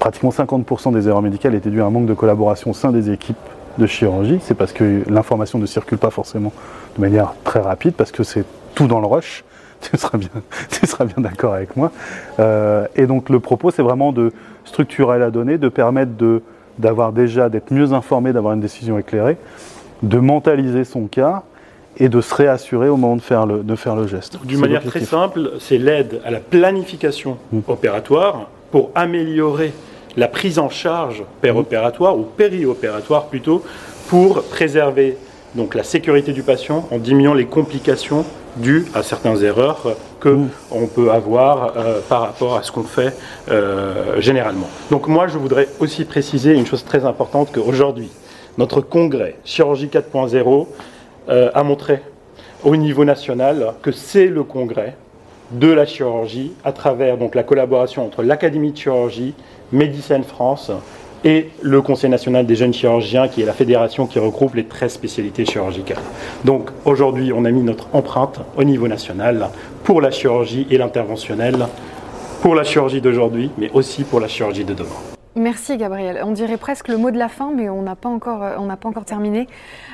pratiquement 0.00 0.30
50% 0.30 0.92
des 0.92 1.08
erreurs 1.08 1.22
médicales 1.22 1.54
étaient 1.54 1.70
dues 1.70 1.82
à 1.82 1.86
un 1.86 1.90
manque 1.90 2.06
de 2.06 2.14
collaboration 2.14 2.70
au 2.70 2.74
sein 2.74 2.90
des 2.90 3.10
équipes 3.10 3.36
de 3.78 3.86
chirurgie. 3.86 4.40
C'est 4.42 4.54
parce 4.54 4.72
que 4.72 5.02
l'information 5.08 5.58
ne 5.58 5.66
circule 5.66 5.98
pas 5.98 6.10
forcément 6.10 6.52
de 6.96 7.00
manière 7.00 7.34
très 7.44 7.60
rapide, 7.60 7.94
parce 7.94 8.10
que 8.10 8.24
c'est 8.24 8.44
tout 8.74 8.88
dans 8.88 9.00
le 9.00 9.06
rush. 9.06 9.44
Tu 9.90 9.96
seras 9.96 10.18
bien, 10.18 10.28
tu 10.70 10.86
seras 10.86 11.04
bien 11.04 11.22
d'accord 11.22 11.54
avec 11.54 11.76
moi. 11.76 11.92
Euh, 12.40 12.86
et 12.96 13.06
donc 13.06 13.28
le 13.28 13.40
propos, 13.40 13.70
c'est 13.70 13.82
vraiment 13.82 14.12
de 14.12 14.32
structurer 14.64 15.18
la 15.18 15.30
donnée, 15.30 15.58
de 15.58 15.68
permettre 15.68 16.12
de, 16.16 16.42
d'avoir 16.78 17.12
déjà, 17.12 17.48
d'être 17.48 17.70
mieux 17.72 17.92
informé, 17.92 18.32
d'avoir 18.32 18.54
une 18.54 18.60
décision 18.60 18.98
éclairée, 18.98 19.36
de 20.02 20.18
mentaliser 20.18 20.84
son 20.84 21.06
cas 21.06 21.42
et 21.98 22.08
de 22.08 22.20
se 22.20 22.34
réassurer 22.34 22.88
au 22.88 22.96
moment 22.96 23.16
de 23.16 23.22
faire 23.22 23.46
le, 23.46 23.62
de 23.62 23.76
faire 23.76 23.96
le 23.96 24.06
geste. 24.06 24.38
D'une 24.44 24.60
manière 24.60 24.84
très 24.84 25.00
simple, 25.00 25.52
c'est 25.60 25.78
l'aide 25.78 26.20
à 26.24 26.30
la 26.30 26.40
planification 26.40 27.38
Mm. 27.52 27.60
opératoire 27.68 28.48
pour 28.70 28.90
améliorer 28.94 29.72
la 30.16 30.28
prise 30.28 30.58
en 30.58 30.68
charge 30.68 31.22
péropératoire 31.40 32.18
ou 32.18 32.22
périopératoire 32.22 33.26
plutôt 33.26 33.62
pour 34.08 34.42
préserver 34.44 35.16
donc 35.54 35.74
la 35.74 35.84
sécurité 35.84 36.32
du 36.32 36.42
patient 36.42 36.86
en 36.90 36.98
diminuant 36.98 37.34
les 37.34 37.46
complications 37.46 38.24
dues 38.56 38.86
à 38.94 39.02
certaines 39.02 39.42
erreurs 39.42 39.96
que 40.20 40.28
Mm. 40.30 40.48
on 40.70 40.86
peut 40.86 41.10
avoir 41.10 41.76
euh, 41.76 42.00
par 42.08 42.22
rapport 42.22 42.56
à 42.56 42.62
ce 42.62 42.72
qu'on 42.72 42.82
fait 42.82 43.14
euh, 43.50 44.20
généralement. 44.20 44.68
Donc 44.90 45.08
moi 45.08 45.28
je 45.28 45.38
voudrais 45.38 45.68
aussi 45.78 46.04
préciser 46.04 46.54
une 46.54 46.66
chose 46.66 46.84
très 46.84 47.04
importante 47.04 47.52
qu'aujourd'hui 47.52 48.10
notre 48.58 48.80
congrès 48.80 49.36
Chirurgie 49.44 49.86
4.0 49.86 50.66
euh, 51.28 51.50
a 51.54 51.62
montré 51.62 52.00
au 52.64 52.76
niveau 52.76 53.04
national 53.04 53.74
que 53.82 53.92
c'est 53.92 54.26
le 54.26 54.42
congrès 54.42 54.96
de 55.52 55.70
la 55.70 55.86
chirurgie 55.86 56.52
à 56.64 56.72
travers 56.72 57.18
donc 57.18 57.34
la 57.34 57.44
collaboration 57.44 58.04
entre 58.04 58.22
l'Académie 58.24 58.72
de 58.72 58.76
chirurgie, 58.76 59.34
Médicine 59.70 60.24
France 60.24 60.72
et 61.26 61.48
le 61.60 61.82
Conseil 61.82 62.08
national 62.08 62.46
des 62.46 62.54
jeunes 62.54 62.72
chirurgiens 62.72 63.26
qui 63.26 63.42
est 63.42 63.46
la 63.46 63.52
fédération 63.52 64.06
qui 64.06 64.20
regroupe 64.20 64.54
les 64.54 64.64
13 64.64 64.92
spécialités 64.92 65.44
chirurgicales. 65.44 65.98
Donc 66.44 66.70
aujourd'hui, 66.84 67.32
on 67.32 67.44
a 67.44 67.50
mis 67.50 67.62
notre 67.62 67.88
empreinte 67.92 68.40
au 68.56 68.62
niveau 68.62 68.86
national 68.86 69.48
pour 69.82 70.00
la 70.00 70.12
chirurgie 70.12 70.68
et 70.70 70.78
l'interventionnel, 70.78 71.66
pour 72.42 72.54
la 72.54 72.62
chirurgie 72.62 73.00
d'aujourd'hui, 73.00 73.50
mais 73.58 73.70
aussi 73.74 74.04
pour 74.04 74.20
la 74.20 74.28
chirurgie 74.28 74.64
de 74.64 74.72
demain. 74.72 75.15
Merci 75.38 75.76
Gabriel. 75.76 76.22
On 76.24 76.30
dirait 76.30 76.56
presque 76.56 76.88
le 76.88 76.96
mot 76.96 77.10
de 77.10 77.18
la 77.18 77.28
fin, 77.28 77.52
mais 77.54 77.68
on 77.68 77.82
n'a 77.82 77.94
pas 77.94 78.08
encore, 78.08 78.42
euh, 78.42 78.56
on 78.58 78.64
n'a 78.64 78.78
pas 78.78 78.88
encore 78.88 79.04
terminé. 79.04 79.46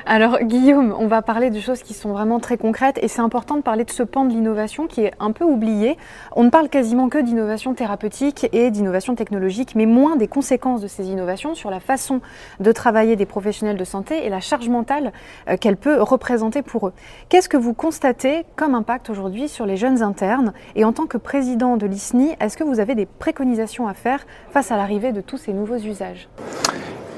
Alors 0.05 0.39
Guillaume, 0.39 0.95
on 0.97 1.07
va 1.07 1.21
parler 1.21 1.49
de 1.49 1.59
choses 1.59 1.83
qui 1.83 1.93
sont 1.93 2.13
vraiment 2.13 2.39
très 2.39 2.57
concrètes 2.57 2.97
et 3.01 3.09
c'est 3.09 3.19
important 3.19 3.57
de 3.57 3.61
parler 3.61 3.83
de 3.83 3.91
ce 3.91 4.03
pan 4.03 4.23
de 4.23 4.29
l'innovation 4.29 4.87
qui 4.87 5.01
est 5.01 5.11
un 5.19 5.33
peu 5.33 5.43
oublié. 5.43 5.97
On 6.37 6.45
ne 6.45 6.49
parle 6.49 6.69
quasiment 6.69 7.09
que 7.09 7.17
d'innovation 7.17 7.73
thérapeutique 7.73 8.47
et 8.53 8.71
d'innovation 8.71 9.15
technologique, 9.15 9.75
mais 9.75 9.85
moins 9.85 10.15
des 10.15 10.29
conséquences 10.29 10.79
de 10.79 10.87
ces 10.87 11.09
innovations 11.09 11.55
sur 11.55 11.69
la 11.69 11.81
façon 11.81 12.21
de 12.61 12.71
travailler 12.71 13.17
des 13.17 13.25
professionnels 13.25 13.75
de 13.75 13.83
santé 13.83 14.25
et 14.25 14.29
la 14.29 14.39
charge 14.39 14.69
mentale 14.69 15.11
euh, 15.49 15.57
qu'elle 15.57 15.75
peut 15.75 16.01
représenter 16.01 16.61
pour 16.61 16.87
eux. 16.87 16.93
Qu'est-ce 17.27 17.49
que 17.49 17.57
vous 17.57 17.73
constatez 17.73 18.45
comme 18.55 18.75
impact 18.75 19.09
aujourd'hui 19.09 19.49
sur 19.49 19.65
les 19.65 19.75
jeunes 19.75 20.03
internes? 20.03 20.53
Et 20.77 20.85
en 20.85 20.93
tant 20.93 21.05
que 21.05 21.17
président 21.17 21.75
de 21.75 21.85
l'ISNI, 21.85 22.37
est-ce 22.39 22.55
que 22.55 22.63
vous 22.63 22.79
avez 22.79 22.95
des 22.95 23.05
préconisations 23.05 23.89
à 23.89 23.93
faire 23.93 24.25
face 24.51 24.71
à 24.71 24.77
l'arrivée 24.77 25.11
de 25.11 25.19
ces 25.37 25.53
nouveaux 25.53 25.77
usages 25.77 26.27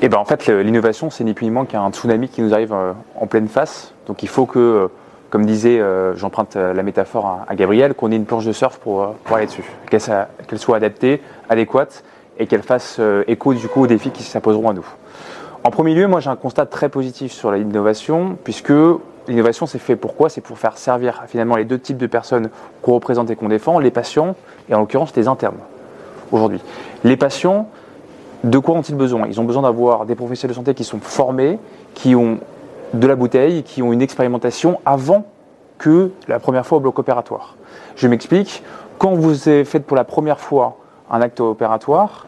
Et 0.01 0.09
ben 0.09 0.17
en 0.17 0.25
fait, 0.25 0.47
l'innovation, 0.47 1.09
c'est 1.09 1.23
ni 1.23 1.33
plus 1.33 1.45
ni 1.45 1.51
moins 1.51 1.65
qu'un 1.65 1.89
tsunami 1.91 2.29
qui 2.29 2.41
nous 2.41 2.53
arrive 2.53 2.73
euh, 2.73 2.93
en 3.19 3.27
pleine 3.27 3.47
face. 3.47 3.93
Donc 4.07 4.23
il 4.23 4.29
faut 4.29 4.45
que, 4.45 4.59
euh, 4.59 4.87
comme 5.29 5.45
disait, 5.45 5.79
euh, 5.79 6.15
j'emprunte 6.15 6.55
la 6.55 6.83
métaphore 6.83 7.41
à, 7.47 7.55
Gabriel, 7.55 7.93
qu'on 7.93 8.11
ait 8.11 8.15
une 8.15 8.25
planche 8.25 8.45
de 8.45 8.51
surf 8.51 8.77
pour, 8.77 9.13
pour 9.23 9.35
aller 9.35 9.47
dessus. 9.47 9.63
Qu'elle 9.89 10.59
soit 10.59 10.77
adaptée, 10.77 11.21
adéquate 11.49 12.03
et 12.37 12.47
qu'elle 12.47 12.63
fasse 12.63 12.99
écho 13.27 13.53
du 13.53 13.67
coup 13.69 13.83
aux 13.83 13.87
défis 13.87 14.11
qui 14.11 14.23
s'imposeront 14.23 14.69
à 14.69 14.73
nous. 14.73 14.85
En 15.63 15.71
premier 15.71 15.95
lieu, 15.95 16.05
moi 16.05 16.19
j'ai 16.19 16.29
un 16.29 16.35
constat 16.35 16.67
très 16.67 16.89
positif 16.89 17.31
sur 17.31 17.51
l'innovation, 17.51 18.37
puisque 18.43 18.73
l'innovation 19.27 19.65
c'est 19.65 19.79
fait 19.79 19.95
pourquoi? 19.95 20.29
C'est 20.29 20.41
pour 20.41 20.59
faire 20.59 20.77
servir 20.77 21.23
finalement 21.27 21.55
les 21.55 21.65
deux 21.65 21.79
types 21.79 21.97
de 21.97 22.07
personnes 22.07 22.49
qu'on 22.83 22.93
représente 22.93 23.31
et 23.31 23.35
qu'on 23.35 23.47
défend, 23.47 23.79
les 23.79 23.89
patients 23.89 24.35
et 24.69 24.75
en 24.75 24.79
l'occurrence 24.79 25.15
les 25.15 25.27
internes 25.27 25.57
aujourd'hui. 26.31 26.61
Les 27.03 27.17
patients, 27.17 27.67
de 28.43 28.57
quoi 28.57 28.75
ont-ils 28.75 28.95
besoin? 28.95 29.27
Ils 29.27 29.39
ont 29.39 29.43
besoin 29.43 29.63
d'avoir 29.63 30.05
des 30.05 30.15
professionnels 30.15 30.53
de 30.53 30.55
santé 30.55 30.73
qui 30.73 30.83
sont 30.83 30.99
formés, 30.99 31.59
qui 31.93 32.15
ont 32.15 32.39
de 32.93 33.07
la 33.07 33.15
bouteille, 33.15 33.63
qui 33.63 33.81
ont 33.81 33.91
une 33.91 34.01
expérimentation 34.01 34.79
avant 34.85 35.25
que 35.77 36.11
la 36.27 36.39
première 36.39 36.65
fois 36.65 36.77
au 36.77 36.81
bloc 36.81 36.99
opératoire. 36.99 37.55
Je 37.95 38.07
m'explique, 38.07 38.63
quand 38.97 39.13
vous 39.13 39.33
faites 39.35 39.85
pour 39.85 39.97
la 39.97 40.03
première 40.03 40.39
fois 40.39 40.77
un 41.09 41.21
acte 41.21 41.39
opératoire 41.39 42.27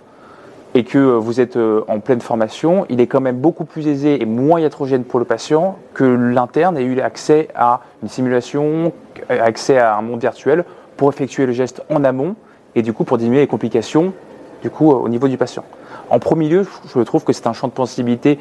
et 0.74 0.84
que 0.84 0.98
vous 0.98 1.40
êtes 1.40 1.56
euh, 1.56 1.84
en 1.88 2.00
pleine 2.00 2.22
formation, 2.22 2.86
il 2.90 3.00
est 3.00 3.08
quand 3.08 3.22
même 3.22 3.38
beaucoup 3.38 3.66
plus 3.66 3.88
aisé 3.88 4.22
et 4.22 4.26
moins 4.26 4.60
iatrogène 4.60 5.04
pour 5.04 5.20
le 5.20 5.26
patient 5.26 5.78
que 5.94 6.04
l'interne 6.04 6.78
ait 6.78 6.84
eu 6.84 7.00
accès 7.00 7.48
à 7.56 7.82
une 8.04 8.10
simulation, 8.10 8.92
accès 9.30 9.78
à 9.78 9.98
un 9.98 10.02
monde 10.02 10.20
virtuel 10.20 10.66
pour 10.98 11.10
effectuer 11.10 11.46
le 11.46 11.54
geste 11.54 11.82
en 11.90 12.04
amont 12.04 12.36
et 12.76 12.82
du 12.82 12.94
coup 12.94 13.06
pour 13.06 13.18
diminuer 13.18 13.40
les 13.40 13.48
complications 13.48 14.14
du 14.62 14.70
coup 14.70 14.92
au 14.92 15.08
niveau 15.08 15.28
du 15.28 15.38
patient. 15.38 15.64
En 16.10 16.20
premier 16.20 16.48
lieu, 16.50 16.66
je 16.94 17.02
trouve 17.02 17.24
que 17.24 17.34
c'est 17.34 17.48
un 17.48 17.54
champ 17.54 17.68
de 17.68 17.74
possibilité 17.74 18.40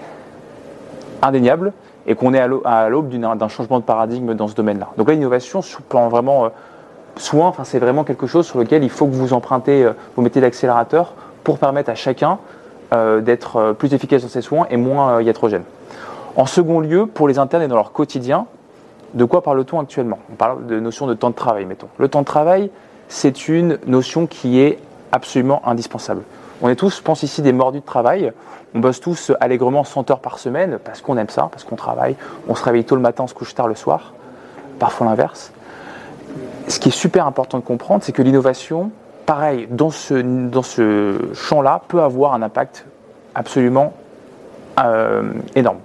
indéniable 1.23 1.73
et 2.07 2.15
qu'on 2.15 2.35
est 2.35 2.41
à 2.41 2.89
l'aube 2.89 3.09
d'un 3.09 3.49
changement 3.49 3.81
de 3.81 3.85
paradigme 3.85 4.35
dans 4.35 4.49
ce 4.49 4.55
domaine-là. 4.55 4.89
Donc 4.97 5.11
l'innovation 5.11 5.63
sur 5.63 5.83
plan 5.83 6.09
vraiment 6.09 6.51
soin, 7.17 7.49
enfin, 7.49 7.65
c'est 7.65 7.79
vraiment 7.79 8.05
quelque 8.05 8.27
chose 8.27 8.47
sur 8.47 8.59
lequel 8.59 8.85
il 8.85 8.91
faut 8.91 9.07
que 9.07 9.15
vous 9.15 9.33
empruntez, 9.33 9.91
vous 10.15 10.23
mettez 10.23 10.41
l'accélérateur 10.41 11.15
pour 11.43 11.59
permettre 11.59 11.91
à 11.91 11.95
chacun 11.95 12.39
d'être 12.93 13.73
plus 13.73 13.95
efficace 13.95 14.23
dans 14.23 14.29
ses 14.29 14.43
soins 14.43 14.67
et 14.71 14.77
moins 14.77 15.21
iatrogène. 15.21 15.65
En 16.37 16.47
second 16.47 16.81
lieu, 16.81 17.07
pour 17.07 17.27
les 17.27 17.39
internes 17.39 17.63
et 17.63 17.69
dans 17.69 17.75
leur 17.75 17.93
quotidien, 17.93 18.47
de 19.15 19.25
quoi 19.25 19.43
parle-t-on 19.43 19.81
actuellement? 19.81 20.19
On 20.31 20.35
parle 20.35 20.67
de 20.67 20.79
notion 20.79 21.07
de 21.07 21.15
temps 21.15 21.31
de 21.31 21.35
travail, 21.35 21.65
mettons. 21.65 21.89
Le 21.99 22.09
temps 22.09 22.21
de 22.21 22.27
travail, 22.27 22.71
c'est 23.09 23.49
une 23.49 23.79
notion 23.87 24.27
qui 24.27 24.61
est 24.61 24.79
absolument 25.11 25.63
indispensable. 25.67 26.23
On 26.63 26.69
est 26.69 26.77
tous, 26.77 26.97
je 26.97 27.03
pense 27.03 27.23
ici, 27.23 27.43
des 27.43 27.53
mordus 27.53 27.81
de 27.81 27.85
travail. 27.85 28.33
On 28.75 28.81
bosse 28.81 29.01
tous 29.01 29.33
allègrement 29.41 29.85
100 29.85 30.11
heures 30.11 30.21
par 30.21 30.39
semaine 30.39 30.79
parce 30.83 31.01
qu'on 31.01 31.17
aime 31.17 31.29
ça, 31.29 31.49
parce 31.51 31.65
qu'on 31.65 31.77
travaille. 31.77 32.17
On 32.49 32.55
se 32.55 32.65
réveille 32.65 32.85
tôt 32.85 32.97
le 32.97 33.03
matin, 33.03 33.25
on 33.25 33.27
se 33.27 33.35
couche 33.35 33.55
tard 33.55 33.69
le 33.69 33.75
soir. 33.75 34.15
Parfois 34.79 35.07
l'inverse. 35.07 35.53
Ce 36.69 36.79
qui 36.79 36.89
est 36.89 36.93
super 36.93 37.27
important 37.27 37.59
de 37.59 37.65
comprendre, 37.65 38.03
c'est 38.03 38.13
que 38.13 38.23
l'innovation, 38.23 38.91
pareil, 39.25 39.69
dans 39.71 39.91
ce, 39.91 41.31
champ-là, 41.35 41.83
peut 41.89 42.01
avoir 42.01 42.35
un 42.35 42.43
impact 42.43 42.87
absolument 43.35 43.93
euh, 44.81 45.33
énorme. 45.55 45.79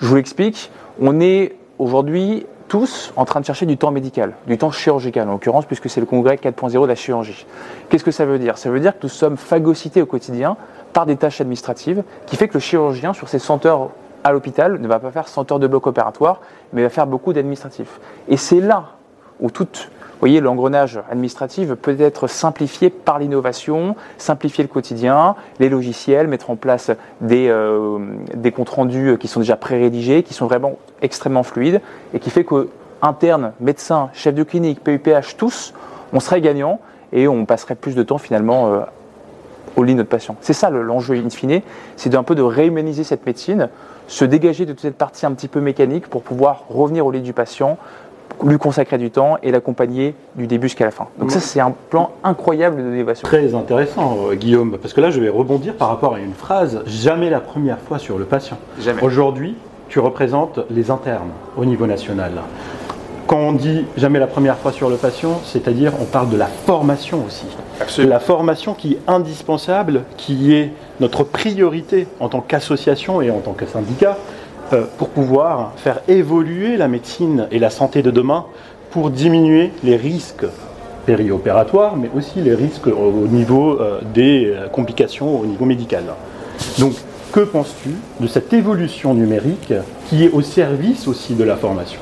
Je 0.00 0.06
vous 0.06 0.16
l'explique. 0.16 0.70
On 1.00 1.20
est 1.20 1.56
aujourd'hui 1.78 2.46
tous 2.68 3.12
en 3.16 3.24
train 3.24 3.40
de 3.40 3.44
chercher 3.44 3.66
du 3.66 3.76
temps 3.76 3.90
médical, 3.90 4.34
du 4.46 4.58
temps 4.58 4.70
chirurgical 4.70 5.28
en 5.28 5.32
l'occurrence, 5.32 5.66
puisque 5.66 5.88
c'est 5.88 6.00
le 6.00 6.06
congrès 6.06 6.36
4.0 6.36 6.82
de 6.82 6.86
la 6.86 6.94
chirurgie. 6.94 7.46
Qu'est-ce 7.88 8.04
que 8.04 8.10
ça 8.10 8.24
veut 8.24 8.38
dire? 8.38 8.58
Ça 8.58 8.70
veut 8.70 8.80
dire 8.80 8.92
que 8.92 9.02
nous 9.02 9.08
sommes 9.08 9.36
phagocytés 9.36 10.02
au 10.02 10.06
quotidien 10.06 10.56
par 10.92 11.06
des 11.06 11.16
tâches 11.16 11.40
administratives, 11.40 12.02
qui 12.26 12.36
fait 12.36 12.48
que 12.48 12.54
le 12.54 12.60
chirurgien, 12.60 13.12
sur 13.12 13.28
ses 13.28 13.38
100 13.38 13.66
heures 13.66 13.90
à 14.22 14.32
l'hôpital, 14.32 14.80
ne 14.80 14.88
va 14.88 14.98
pas 14.98 15.10
faire 15.10 15.28
100 15.28 15.52
heures 15.52 15.58
de 15.58 15.66
bloc 15.66 15.86
opératoire, 15.86 16.40
mais 16.72 16.82
va 16.82 16.88
faire 16.88 17.06
beaucoup 17.06 17.32
d'administratifs. 17.32 18.00
Et 18.28 18.36
c'est 18.36 18.60
là 18.60 18.92
où 19.40 19.50
toute 19.50 19.90
voyez, 20.20 20.40
l'engrenage 20.40 21.00
administratif 21.10 21.72
peut 21.74 21.96
être 21.98 22.26
simplifié 22.26 22.90
par 22.90 23.18
l'innovation, 23.18 23.96
simplifier 24.18 24.64
le 24.64 24.68
quotidien, 24.68 25.34
les 25.60 25.68
logiciels, 25.68 26.28
mettre 26.28 26.50
en 26.50 26.56
place 26.56 26.90
des, 27.20 27.48
euh, 27.48 27.98
comptes 28.54 28.70
rendus 28.70 29.16
qui 29.18 29.28
sont 29.28 29.40
déjà 29.40 29.56
pré-rédigés, 29.56 30.22
qui 30.22 30.34
sont 30.34 30.46
vraiment 30.46 30.78
extrêmement 31.02 31.42
fluides, 31.42 31.80
et 32.12 32.20
qui 32.20 32.30
fait 32.30 32.44
que 32.44 32.68
internes, 33.02 33.52
médecins, 33.60 34.10
chefs 34.12 34.34
de 34.34 34.42
clinique, 34.42 34.82
PUPH, 34.82 35.36
tous, 35.36 35.74
on 36.12 36.20
serait 36.20 36.40
gagnant 36.40 36.80
et 37.12 37.28
on 37.28 37.44
passerait 37.44 37.74
plus 37.74 37.94
de 37.94 38.02
temps 38.02 38.18
finalement 38.18 38.72
euh, 38.72 38.80
au 39.76 39.82
lit 39.82 39.92
de 39.92 39.98
notre 39.98 40.08
patient. 40.08 40.36
C'est 40.40 40.52
ça 40.52 40.70
l'enjeu 40.70 41.16
in 41.16 41.30
fine, 41.30 41.60
c'est 41.96 42.10
d'un 42.10 42.22
peu 42.22 42.34
de 42.34 42.42
réhumaniser 42.42 43.04
cette 43.04 43.26
médecine, 43.26 43.68
se 44.06 44.24
dégager 44.24 44.66
de 44.66 44.72
toute 44.72 44.82
cette 44.82 44.98
partie 44.98 45.26
un 45.26 45.32
petit 45.32 45.48
peu 45.48 45.60
mécanique 45.60 46.08
pour 46.08 46.22
pouvoir 46.22 46.64
revenir 46.68 47.06
au 47.06 47.10
lit 47.10 47.22
du 47.22 47.32
patient, 47.32 47.78
lui 48.42 48.58
consacrer 48.58 48.98
du 48.98 49.10
temps 49.10 49.36
et 49.42 49.50
l'accompagner 49.50 50.14
du 50.34 50.46
début 50.46 50.68
jusqu'à 50.68 50.84
la 50.84 50.90
fin. 50.90 51.06
Donc 51.18 51.30
ça, 51.30 51.40
c'est 51.40 51.60
un 51.60 51.72
plan 51.90 52.10
incroyable 52.22 52.76
de 52.76 52.90
d'innovation. 52.90 53.26
Très 53.26 53.54
intéressant, 53.54 54.18
euh, 54.30 54.34
Guillaume, 54.34 54.76
parce 54.80 54.92
que 54.92 55.00
là, 55.00 55.10
je 55.10 55.20
vais 55.20 55.28
rebondir 55.28 55.74
par 55.74 55.88
rapport 55.88 56.14
à 56.14 56.20
une 56.20 56.34
phrase, 56.34 56.82
jamais 56.86 57.30
la 57.30 57.40
première 57.40 57.78
fois 57.78 57.98
sur 57.98 58.18
le 58.18 58.24
patient. 58.24 58.58
Jamais. 58.80 59.02
Aujourd'hui, 59.02 59.56
tu 59.88 59.98
représentes 59.98 60.60
les 60.70 60.90
internes 60.90 61.30
au 61.56 61.64
niveau 61.64 61.86
national. 61.86 62.32
Quand 63.26 63.38
on 63.38 63.52
dit 63.52 63.86
jamais 63.96 64.18
la 64.18 64.26
première 64.26 64.58
fois 64.58 64.72
sur 64.72 64.90
le 64.90 64.96
patient, 64.96 65.40
c'est-à-dire 65.44 65.92
on 66.00 66.04
parle 66.04 66.28
de 66.28 66.36
la 66.36 66.46
formation 66.46 67.24
aussi. 67.26 67.46
Absolument. 67.80 68.12
La 68.12 68.20
formation 68.20 68.74
qui 68.74 68.94
est 68.94 68.98
indispensable, 69.06 70.02
qui 70.16 70.54
est 70.54 70.72
notre 71.00 71.24
priorité 71.24 72.06
en 72.20 72.28
tant 72.28 72.40
qu'association 72.40 73.22
et 73.22 73.30
en 73.30 73.38
tant 73.38 73.52
que 73.52 73.64
syndicat, 73.64 74.18
pour 74.98 75.08
pouvoir 75.08 75.72
faire 75.76 76.00
évoluer 76.08 76.76
la 76.76 76.88
médecine 76.88 77.48
et 77.50 77.58
la 77.58 77.70
santé 77.70 78.02
de 78.02 78.10
demain 78.10 78.46
pour 78.90 79.10
diminuer 79.10 79.72
les 79.82 79.96
risques 79.96 80.46
périopératoires, 81.04 81.96
mais 81.96 82.10
aussi 82.16 82.40
les 82.40 82.54
risques 82.54 82.86
au 82.86 83.26
niveau 83.26 83.80
euh, 83.80 84.00
des 84.14 84.46
euh, 84.46 84.68
complications 84.68 85.40
au 85.40 85.46
niveau 85.46 85.64
médical. 85.64 86.04
Donc, 86.78 86.92
que 87.32 87.40
penses-tu 87.40 87.90
de 88.20 88.26
cette 88.26 88.52
évolution 88.52 89.12
numérique 89.12 89.74
qui 90.06 90.24
est 90.24 90.30
au 90.30 90.40
service 90.40 91.08
aussi 91.08 91.34
de 91.34 91.44
la 91.44 91.56
formation? 91.56 92.00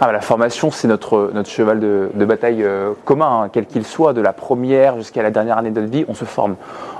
Ah, 0.00 0.12
la 0.12 0.20
formation, 0.20 0.70
c'est 0.70 0.86
notre, 0.86 1.32
cheval 1.44 1.80
de, 1.80 2.24
bataille 2.24 2.64
commun, 3.04 3.42
hein, 3.42 3.50
quel 3.52 3.66
qu'il 3.66 3.84
soit, 3.84 4.12
de 4.12 4.20
la 4.20 4.32
première 4.32 4.96
jusqu'à 4.96 5.24
la 5.24 5.32
dernière 5.32 5.58
année 5.58 5.72
de 5.72 5.80
vie, 5.80 6.04
on 6.06 6.14
se 6.14 6.24
forme. 6.24 6.54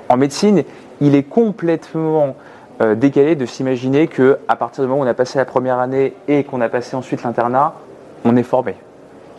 En 0.09 0.17
médecine, 0.17 0.65
il 1.01 1.15
est 1.15 1.23
complètement 1.23 2.35
euh, 2.81 2.95
décalé 2.95 3.35
de 3.35 3.45
s'imaginer 3.45 4.07
que 4.07 4.39
à 4.47 4.55
partir 4.55 4.85
du 4.85 4.89
moment 4.89 5.03
où 5.03 5.05
on 5.05 5.09
a 5.09 5.15
passé 5.15 5.37
la 5.37 5.45
première 5.45 5.81
année 5.81 6.15
et 6.29 6.45
qu'on 6.45 6.61
a 6.61 6.69
passé 6.69 6.95
ensuite 6.95 7.25
l'internat, 7.25 7.75
on 8.25 8.37
est 8.37 8.45
formé. 8.45 8.77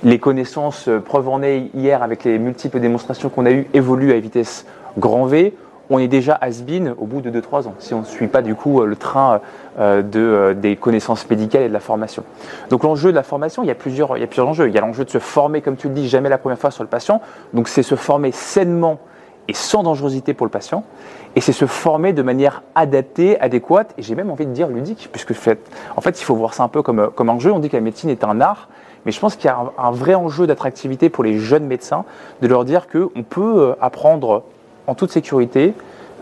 Les 0.04 0.20
connaissances, 0.20 0.90
euh, 0.90 1.00
preuve 1.00 1.30
en 1.30 1.42
est 1.42 1.70
hier 1.74 2.04
avec 2.04 2.26
les 2.26 2.38
multiples 2.38 2.82
démonstrations 2.82 3.30
qu'on 3.30 3.46
a 3.46 3.52
eues, 3.52 3.68
évoluent 3.74 4.12
à 4.12 4.20
vitesse 4.20 4.66
grand 4.98 5.26
V. 5.26 5.56
On 5.90 6.00
est 6.00 6.10
déjà 6.10 6.34
has-been 6.34 6.94
au 6.98 7.06
bout 7.06 7.22
de 7.22 7.32
2-3 7.32 7.68
ans, 7.68 7.76
si 7.80 7.94
on 7.94 8.02
ne 8.02 8.06
suit 8.06 8.28
pas 8.28 8.42
du 8.42 8.56
coup 8.56 8.82
euh, 8.82 8.86
le 8.86 8.98
train 8.98 9.40
de, 9.80 10.54
des 10.58 10.76
connaissances 10.76 11.30
médicales 11.30 11.64
et 11.64 11.70
de 11.70 11.74
la 11.74 11.80
formation. 11.80 12.26
Donc 12.70 12.84
l'enjeu 12.84 13.12
de 13.12 13.16
la 13.16 13.24
formation, 13.24 13.64
il 13.64 13.68
y, 13.68 13.72
a 13.72 13.76
plusieurs, 13.76 14.18
il 14.18 14.20
y 14.20 14.24
a 14.24 14.28
plusieurs 14.28 14.50
enjeux. 14.50 14.68
Il 14.68 14.76
y 14.76 14.78
a 14.78 14.82
l'enjeu 14.82 15.06
de 15.06 15.10
se 15.10 15.20
former, 15.20 15.62
comme 15.62 15.78
tu 15.78 15.88
le 15.88 15.94
dis, 15.94 16.10
jamais 16.10 16.28
la 16.28 16.38
première 16.38 16.60
fois 16.60 16.72
sur 16.72 16.84
le 16.84 16.90
patient. 16.90 17.22
Donc 17.54 17.70
c'est 17.70 17.84
se 17.84 17.96
former 17.96 18.34
sainement 18.34 19.00
et 19.50 19.54
sans 19.54 19.84
dangerosité 19.84 20.34
pour 20.34 20.46
le 20.46 20.52
patient. 20.52 20.84
Et 21.36 21.42
c'est 21.42 21.54
se 21.54 21.66
former 21.66 22.14
de 22.14 22.22
manière 22.22 22.62
adaptée, 22.76 23.40
adéquate, 23.42 23.94
et 23.98 24.04
j'ai 24.04 24.16
même 24.16 24.30
envie 24.30 24.46
de 24.46 24.52
dire 24.52 24.68
ludique, 24.68 25.10
puisque 25.12 25.32
en 25.98 26.02
fait, 26.02 26.22
il 26.22 26.24
faut 26.24 26.36
voir 26.36 26.54
ça 26.54 26.64
un 26.64 26.68
peu 26.68 26.82
comme, 26.82 27.10
comme 27.14 27.30
un 27.30 27.40
jeu. 27.40 27.52
On 27.52 27.60
dit 27.60 27.70
que 27.70 27.76
la 27.76 27.82
médecine 27.82 28.10
est 28.10 28.24
un 28.24 28.42
art, 28.42 28.70
mais 29.06 29.12
je 29.12 29.20
pense 29.20 29.36
qu'il 29.36 29.46
y 29.46 29.50
a 29.50 29.58
un, 29.78 29.92
vrai 29.92 30.14
enjeu 30.14 30.46
d'attractivité 30.46 31.10
pour 31.10 31.24
les 31.24 31.40
jeunes 31.40 31.66
médecins, 31.66 32.06
de 32.42 32.48
leur 32.48 32.64
dire 32.64 32.88
qu'on 32.88 33.24
peut 33.24 33.58
euh, 33.58 33.76
apprendre 33.82 34.44
en 34.86 34.94
toute 34.94 35.12
sécurité, 35.12 35.74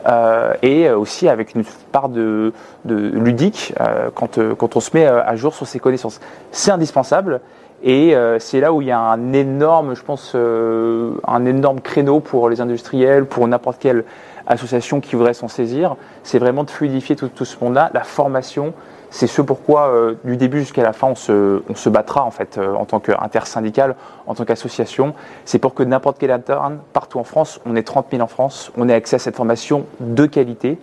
euh, 0.08 0.54
et 0.62 0.90
aussi 0.90 1.28
avec 1.28 1.54
une 1.54 1.66
part 1.92 2.08
de, 2.08 2.54
ludique 2.86 3.74
euh, 3.82 4.10
quand, 4.16 4.40
quand, 4.56 4.78
on 4.78 4.80
se 4.80 4.92
met 4.94 5.06
à 5.06 5.36
jour 5.36 5.54
sur 5.54 5.68
ses 5.68 5.80
connaissances. 5.80 6.22
C'est 6.52 6.72
indispensable 6.72 7.42
et 7.84 8.16
euh, 8.16 8.40
c'est 8.40 8.60
là 8.60 8.74
où 8.74 8.82
il 8.82 8.88
y 8.88 8.92
a 8.92 9.00
euh, 9.00 11.12
un 11.28 11.46
énorme 11.46 11.82
créneau 11.82 12.20
pour 12.20 12.50
les 12.50 12.62
industriels, 12.62 13.26
pour 13.26 13.48
n'importe 13.48 13.78
quelle 13.80 14.04
association 14.48 15.00
qui 15.00 15.16
voudrait 15.16 15.34
s'en 15.34 15.48
saisir. 15.48 15.96
C'est 16.24 16.40
vraiment 16.40 16.64
de 16.64 16.72
fluidifier 16.72 17.16
tout, 17.16 17.46
ce 17.46 17.64
monde-là. 17.64 17.92
La 17.94 18.04
formation, 18.04 18.74
c'est 19.10 19.28
ce 19.28 19.42
pourquoi, 19.42 19.90
euh, 19.90 20.16
du 20.24 20.38
début 20.38 20.60
jusqu'à 20.60 20.84
la 20.84 20.94
fin, 20.94 21.08
on 21.08 21.16
se, 21.16 21.62
on 21.70 21.76
se 21.76 21.90
battra 21.90 22.24
en 22.24 22.32
fait 22.32 22.58
en 22.58 22.86
tant 22.86 23.00
qu'intersyndical, 23.00 23.96
en 24.26 24.34
tant 24.34 24.46
qu'association. 24.46 25.14
C'est 25.46 25.60
pour 25.60 25.76
que 25.76 25.84
n'importe 25.84 26.18
quel 26.20 26.32
interne, 26.32 26.80
partout 26.94 27.20
en 27.20 27.24
France, 27.24 27.60
on 27.66 27.76
est 27.76 27.84
30 27.84 28.08
000 28.12 28.24
en 28.24 28.28
France, 28.28 28.72
on 28.78 28.90
ait 28.90 28.94
accès 28.94 29.18
à 29.18 29.20
cette 29.20 29.36
formation 29.36 29.86
de 30.00 30.26
qualité 30.26 30.80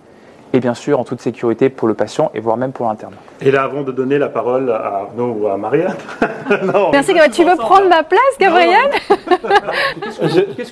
et 0.54 0.60
bien 0.60 0.74
sûr 0.74 1.00
en 1.00 1.04
toute 1.04 1.20
sécurité 1.20 1.68
pour 1.68 1.88
le 1.88 1.94
patient 1.94 2.30
et 2.32 2.40
voire 2.40 2.56
même 2.56 2.72
pour 2.72 2.86
l'interne. 2.86 3.14
Et 3.40 3.50
là, 3.50 3.64
avant 3.64 3.82
de 3.82 3.90
donner 3.90 4.18
la 4.18 4.28
parole 4.28 4.70
à 4.70 5.08
Arnaud 5.08 5.36
ou 5.40 5.48
à 5.48 5.56
Marianne. 5.56 5.96
Merci, 6.92 7.12
tu 7.32 7.44
veux 7.44 7.56
prendre 7.56 7.88
ma 7.88 8.04
place, 8.04 8.20
Gabriel 8.38 8.88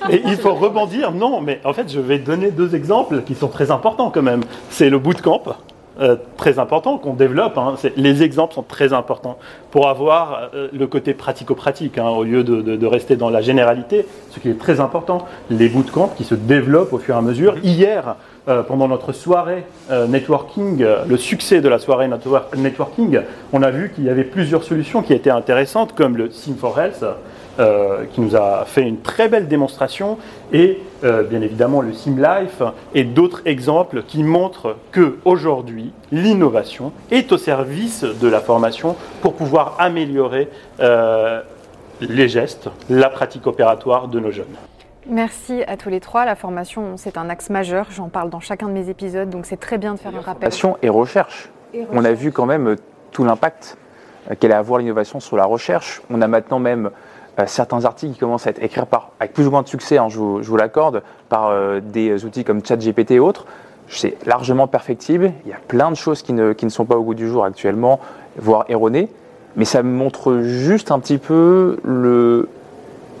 Il 0.25 0.37
faut 0.37 0.53
rebondir. 0.53 1.11
Non, 1.11 1.41
mais 1.41 1.59
en 1.65 1.73
fait, 1.73 1.91
je 1.91 1.99
vais 1.99 2.17
donner 2.17 2.49
deux 2.49 2.75
exemples 2.75 3.23
qui 3.23 3.35
sont 3.35 3.49
très 3.49 3.71
importants 3.71 4.09
quand 4.09 4.21
même. 4.21 4.41
C'est 4.69 4.89
le 4.89 4.99
bootcamp. 4.99 5.43
Euh, 5.99 6.15
très 6.37 6.57
important 6.57 6.97
qu'on 6.97 7.13
développe. 7.13 7.55
Hein. 7.57 7.75
Les 7.97 8.23
exemples 8.23 8.55
sont 8.55 8.63
très 8.63 8.93
importants 8.93 9.37
pour 9.69 9.89
avoir 9.89 10.49
euh, 10.55 10.67
le 10.73 10.87
côté 10.87 11.13
pratico-pratique 11.13 11.99
hein, 11.99 12.07
au 12.07 12.23
lieu 12.23 12.43
de, 12.43 12.61
de, 12.61 12.87
rester 12.87 13.15
dans 13.15 13.29
la 13.29 13.41
généralité, 13.41 14.07
ce 14.31 14.39
qui 14.39 14.49
est 14.49 14.57
très 14.57 14.79
important. 14.79 15.27
Les 15.51 15.69
bootcamps 15.69 16.11
qui 16.17 16.23
se 16.23 16.33
développent 16.33 16.93
au 16.93 16.97
fur 16.97 17.13
et 17.13 17.17
à 17.19 17.21
mesure. 17.21 17.57
Hier, 17.61 18.07
euh, 18.07 18.13
pendant 18.45 18.87
notre 18.87 19.13
soirée 19.13 19.65
euh, 19.91 20.07
networking, 20.07 20.81
euh, 20.81 21.05
le 21.07 21.17
succès 21.17 21.61
de 21.61 21.69
la 21.69 21.79
soirée 21.79 22.09
networking, 22.55 23.21
on 23.51 23.61
a 23.61 23.71
vu 23.71 23.91
qu'il 23.93 24.03
y 24.03 24.09
avait 24.09 24.23
plusieurs 24.23 24.63
solutions 24.63 25.01
qui 25.01 25.13
étaient 25.13 25.29
intéressantes, 25.29 25.93
comme 25.93 26.17
le 26.17 26.29
Sim 26.31 26.55
4 26.59 26.79
Health, 26.79 27.05
qui 28.13 28.19
nous 28.19 28.35
a 28.35 28.65
fait 28.65 28.81
une 28.81 29.01
très 29.01 29.29
belle 29.29 29.47
démonstration, 29.47 30.17
et 30.51 30.79
bien 31.03 31.41
évidemment 31.41 31.81
le 31.81 31.93
Sim 31.93 32.17
Life, 32.17 32.63
et 32.95 33.03
d'autres 33.03 33.43
exemples 33.45 34.01
qui 34.07 34.23
montrent 34.23 34.75
que 34.91 35.17
aujourd'hui 35.23 35.93
l'innovation 36.11 36.93
est 37.11 37.31
au 37.31 37.37
service 37.37 38.03
de 38.03 38.27
la 38.27 38.39
formation 38.39 38.95
pour 39.21 39.35
pouvoir 39.35 39.75
améliorer 39.77 40.49
les 42.01 42.27
gestes, 42.27 42.69
la 42.89 43.09
pratique 43.09 43.45
opératoire 43.45 44.07
de 44.07 44.19
nos 44.19 44.31
jeunes. 44.31 44.55
Merci 45.07 45.63
à 45.67 45.77
tous 45.77 45.89
les 45.89 45.99
trois. 45.99 46.25
La 46.25 46.35
formation, 46.35 46.97
c'est 46.97 47.17
un 47.17 47.29
axe 47.29 47.49
majeur. 47.49 47.87
J'en 47.91 48.09
parle 48.09 48.29
dans 48.29 48.39
chacun 48.39 48.67
de 48.67 48.73
mes 48.73 48.89
épisodes, 48.89 49.29
donc 49.29 49.45
c'est 49.45 49.59
très 49.59 49.77
bien 49.77 49.93
de 49.93 49.99
faire 49.99 50.15
un 50.15 50.21
rappel. 50.21 50.51
Formation 50.51 50.77
et 50.81 50.89
recherche. 50.89 51.49
On 51.91 52.05
a 52.05 52.13
vu 52.13 52.31
quand 52.31 52.45
même 52.45 52.67
euh, 52.67 52.75
tout 53.11 53.23
l'impact 53.23 53.77
euh, 54.29 54.35
qu'elle 54.39 54.51
a 54.51 54.57
à 54.57 54.59
avoir 54.59 54.79
l'innovation 54.79 55.19
sur 55.19 55.37
la 55.37 55.45
recherche. 55.45 56.01
On 56.09 56.21
a 56.21 56.27
maintenant 56.27 56.59
même 56.59 56.91
euh, 57.39 57.45
certains 57.47 57.83
articles 57.85 58.13
qui 58.13 58.19
commencent 58.19 58.45
à 58.45 58.51
être 58.51 58.61
écrits 58.61 58.85
par, 58.85 59.11
avec 59.19 59.33
plus 59.33 59.47
ou 59.47 59.51
moins 59.51 59.63
de 59.63 59.67
succès, 59.67 59.97
hein, 59.97 60.07
je 60.07 60.19
vous, 60.19 60.57
l'accorde, 60.57 61.01
par 61.29 61.47
euh, 61.47 61.79
des 61.79 62.25
outils 62.25 62.43
comme 62.43 62.63
ChatGPT 62.63 63.11
et 63.11 63.19
autres, 63.19 63.45
c'est 63.87 64.15
largement 64.25 64.67
perfectible. 64.67 65.33
Il 65.45 65.49
y 65.49 65.53
a 65.53 65.59
plein 65.67 65.89
de 65.89 65.95
choses 65.95 66.21
qui 66.21 66.33
ne, 66.33 66.53
qui 66.53 66.65
ne, 66.65 66.69
sont 66.69 66.85
pas 66.85 66.95
au 66.95 67.03
goût 67.03 67.15
du 67.15 67.27
jour 67.27 67.43
actuellement, 67.43 67.99
voire 68.37 68.65
erronées, 68.69 69.09
mais 69.55 69.65
ça 69.65 69.81
montre 69.81 70.41
juste 70.41 70.91
un 70.91 70.99
petit 70.99 71.17
peu 71.17 71.79
le, 71.83 72.49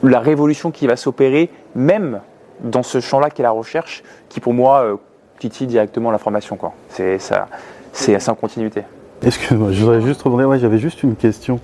la 0.03 0.19
révolution 0.19 0.69
qui 0.69 0.85
va 0.85 0.95
s'opérer, 0.95 1.49
même 1.75 2.19
dans 2.61 2.83
ce 2.83 2.99
champ-là 2.99 3.29
qu'est 3.29 3.43
la 3.43 3.51
recherche, 3.51 4.03
qui 4.29 4.39
pour 4.39 4.53
moi 4.53 4.83
euh, 4.83 4.95
titille 5.39 5.67
directement 5.67 6.11
l'information. 6.11 6.57
C'est 6.89 7.19
ça, 7.19 7.47
c'est 7.91 8.17
continuité. 8.35 8.83
Excuse-moi, 9.25 9.71
je 9.71 9.83
voudrais 9.83 10.01
juste 10.01 10.21
revenir. 10.21 10.57
j'avais 10.57 10.77
juste 10.77 11.03
une 11.03 11.15
question. 11.15 11.59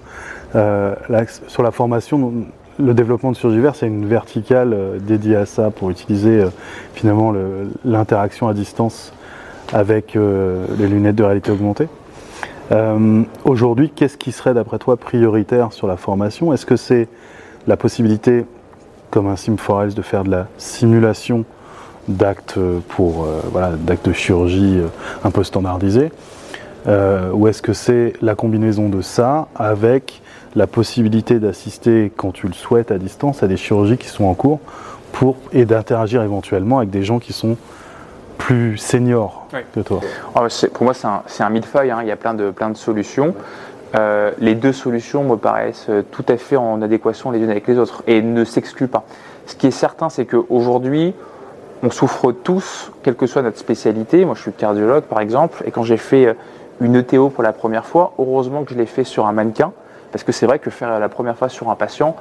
Euh, 0.55 0.95
sur 1.47 1.63
la 1.63 1.71
formation, 1.71 2.33
le 2.79 2.93
développement 2.93 3.31
de 3.31 3.35
Surgiver, 3.35 3.71
c'est 3.75 3.87
une 3.87 4.07
verticale 4.07 4.73
euh, 4.73 4.99
dédiée 4.99 5.35
à 5.35 5.45
ça 5.45 5.69
pour 5.69 5.89
utiliser 5.89 6.43
finalement 6.93 7.33
l'interaction 7.85 8.47
à 8.47 8.53
distance 8.53 9.13
avec 9.71 10.15
les 10.15 10.87
lunettes 10.87 11.15
de 11.15 11.23
réalité 11.23 11.51
augmentée. 11.51 11.87
Aujourd'hui, 13.45 13.91
qu'est-ce 13.91 14.17
qui 14.17 14.31
serait 14.31 14.53
d'après 14.53 14.79
toi 14.79 14.97
prioritaire 14.97 15.73
sur 15.73 15.87
la 15.87 15.95
formation? 15.95 16.53
Est-ce 16.53 16.65
que 16.65 16.75
c'est 16.75 17.07
la 17.67 17.77
possibilité, 17.77 18.45
comme 19.11 19.27
un 19.27 19.35
Sim4Health, 19.35 19.93
de 19.93 20.01
faire 20.01 20.23
de 20.23 20.31
la 20.31 20.47
simulation 20.57 21.45
d'actes 22.07 22.57
pour 22.89 23.27
voilà, 23.51 23.71
d'actes 23.71 24.07
de 24.07 24.13
chirurgie 24.13 24.79
un 25.23 25.31
peu 25.31 25.43
standardisés 25.43 26.11
Ou 26.87 27.47
est-ce 27.47 27.61
que 27.61 27.73
c'est 27.73 28.13
la 28.21 28.35
combinaison 28.35 28.89
de 28.89 29.01
ça 29.01 29.47
avec 29.55 30.21
la 30.55 30.67
possibilité 30.67 31.39
d'assister, 31.39 32.11
quand 32.15 32.31
tu 32.31 32.47
le 32.47 32.53
souhaites, 32.53 32.91
à 32.91 32.97
distance, 32.97 33.43
à 33.43 33.47
des 33.47 33.57
chirurgies 33.57 33.97
qui 33.97 34.07
sont 34.07 34.25
en 34.25 34.33
cours 34.33 34.59
pour, 35.11 35.37
et 35.51 35.65
d'interagir 35.65 36.23
éventuellement 36.23 36.79
avec 36.79 36.89
des 36.89 37.03
gens 37.03 37.19
qui 37.19 37.33
sont 37.33 37.57
plus 38.37 38.77
seniors 38.77 39.47
que 39.73 39.81
toi 39.81 39.99
ah, 40.35 40.47
Pour 40.73 40.83
moi, 40.83 40.93
c'est 40.93 41.07
un, 41.07 41.23
un 41.39 41.49
millefeuille, 41.49 41.91
hein. 41.91 41.99
il 42.01 42.07
y 42.07 42.11
a 42.11 42.15
plein 42.15 42.33
de, 42.33 42.51
plein 42.51 42.69
de 42.69 42.77
solutions. 42.77 43.35
Euh, 43.95 44.31
les 44.39 44.55
deux 44.55 44.73
solutions 44.73 45.23
me 45.23 45.35
paraissent 45.35 45.87
tout 46.11 46.25
à 46.27 46.37
fait 46.37 46.57
en 46.57 46.81
adéquation 46.81 47.31
les 47.31 47.39
unes 47.39 47.49
avec 47.49 47.67
les 47.67 47.77
autres 47.77 48.03
et 48.07 48.21
ne 48.21 48.43
s'excluent 48.43 48.87
pas. 48.87 49.03
Ce 49.45 49.55
qui 49.55 49.67
est 49.67 49.71
certain, 49.71 50.09
c'est 50.09 50.25
qu'aujourd'hui, 50.25 51.15
on 51.81 51.89
souffre 51.89 52.31
tous, 52.31 52.91
quelle 53.03 53.15
que 53.15 53.25
soit 53.25 53.41
notre 53.41 53.57
spécialité. 53.57 54.25
Moi, 54.25 54.35
je 54.35 54.41
suis 54.41 54.51
cardiologue, 54.51 55.03
par 55.03 55.21
exemple, 55.21 55.63
et 55.65 55.71
quand 55.71 55.83
j'ai 55.83 55.97
fait 55.97 56.35
une 56.81 56.95
ETO 56.95 57.29
pour 57.29 57.43
la 57.43 57.53
première 57.53 57.85
fois, 57.85 58.13
heureusement 58.19 58.63
que 58.63 58.73
je 58.73 58.77
l'ai 58.77 58.85
fait 58.85 59.03
sur 59.03 59.25
un 59.27 59.31
mannequin, 59.31 59.71
parce 60.11 60.23
que 60.23 60.31
c'est 60.31 60.45
vrai 60.45 60.59
que 60.59 60.69
faire 60.69 60.99
la 60.99 61.09
première 61.09 61.37
fois 61.37 61.49
sur 61.49 61.69
un 61.69 61.75
patient, 61.75 62.15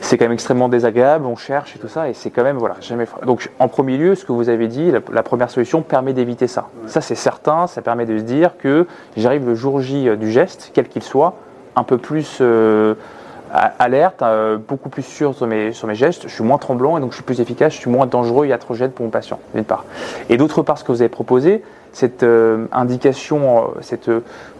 c'est 0.00 0.18
quand 0.18 0.24
même 0.24 0.32
extrêmement 0.32 0.68
désagréable, 0.68 1.26
on 1.26 1.36
cherche 1.36 1.76
et 1.76 1.78
tout 1.78 1.88
ça, 1.88 2.08
et 2.08 2.14
c'est 2.14 2.30
quand 2.30 2.42
même, 2.42 2.56
voilà, 2.56 2.76
jamais. 2.80 3.06
Donc, 3.24 3.50
en 3.58 3.68
premier 3.68 3.96
lieu, 3.96 4.14
ce 4.14 4.24
que 4.24 4.32
vous 4.32 4.48
avez 4.48 4.68
dit, 4.68 4.90
la, 4.90 5.22
première 5.22 5.50
solution 5.50 5.82
permet 5.82 6.12
d'éviter 6.12 6.46
ça. 6.46 6.68
Ça, 6.86 7.00
c'est 7.00 7.14
certain, 7.14 7.66
ça 7.66 7.82
permet 7.82 8.06
de 8.06 8.18
se 8.18 8.22
dire 8.22 8.56
que 8.58 8.86
j'arrive 9.16 9.46
le 9.46 9.54
jour 9.54 9.80
J 9.80 10.08
euh, 10.08 10.16
du 10.16 10.30
geste, 10.30 10.70
quel 10.72 10.88
qu'il 10.88 11.02
soit, 11.02 11.34
un 11.76 11.84
peu 11.84 11.98
plus 11.98 12.38
euh, 12.40 12.94
alerte, 13.78 14.22
euh, 14.22 14.56
beaucoup 14.56 14.88
plus 14.88 15.02
sûr 15.02 15.34
sur 15.34 15.46
mes, 15.46 15.72
sur 15.72 15.88
mes 15.88 15.94
gestes, 15.94 16.28
je 16.28 16.34
suis 16.34 16.44
moins 16.44 16.58
tremblant 16.58 16.98
et 16.98 17.00
donc 17.00 17.10
je 17.10 17.16
suis 17.16 17.24
plus 17.24 17.40
efficace, 17.40 17.74
je 17.74 17.78
suis 17.78 17.90
moins 17.90 18.06
dangereux 18.06 18.46
et 18.46 18.48
iatrogène 18.48 18.90
pour 18.90 19.04
mon 19.04 19.10
patient, 19.10 19.38
d'une 19.54 19.64
part. 19.64 19.84
Et 20.28 20.36
d'autre 20.36 20.62
part, 20.62 20.78
ce 20.78 20.84
que 20.84 20.92
vous 20.92 21.02
avez 21.02 21.08
proposé, 21.08 21.62
cette 21.92 22.24
indication, 22.72 23.72
cette 23.80 24.10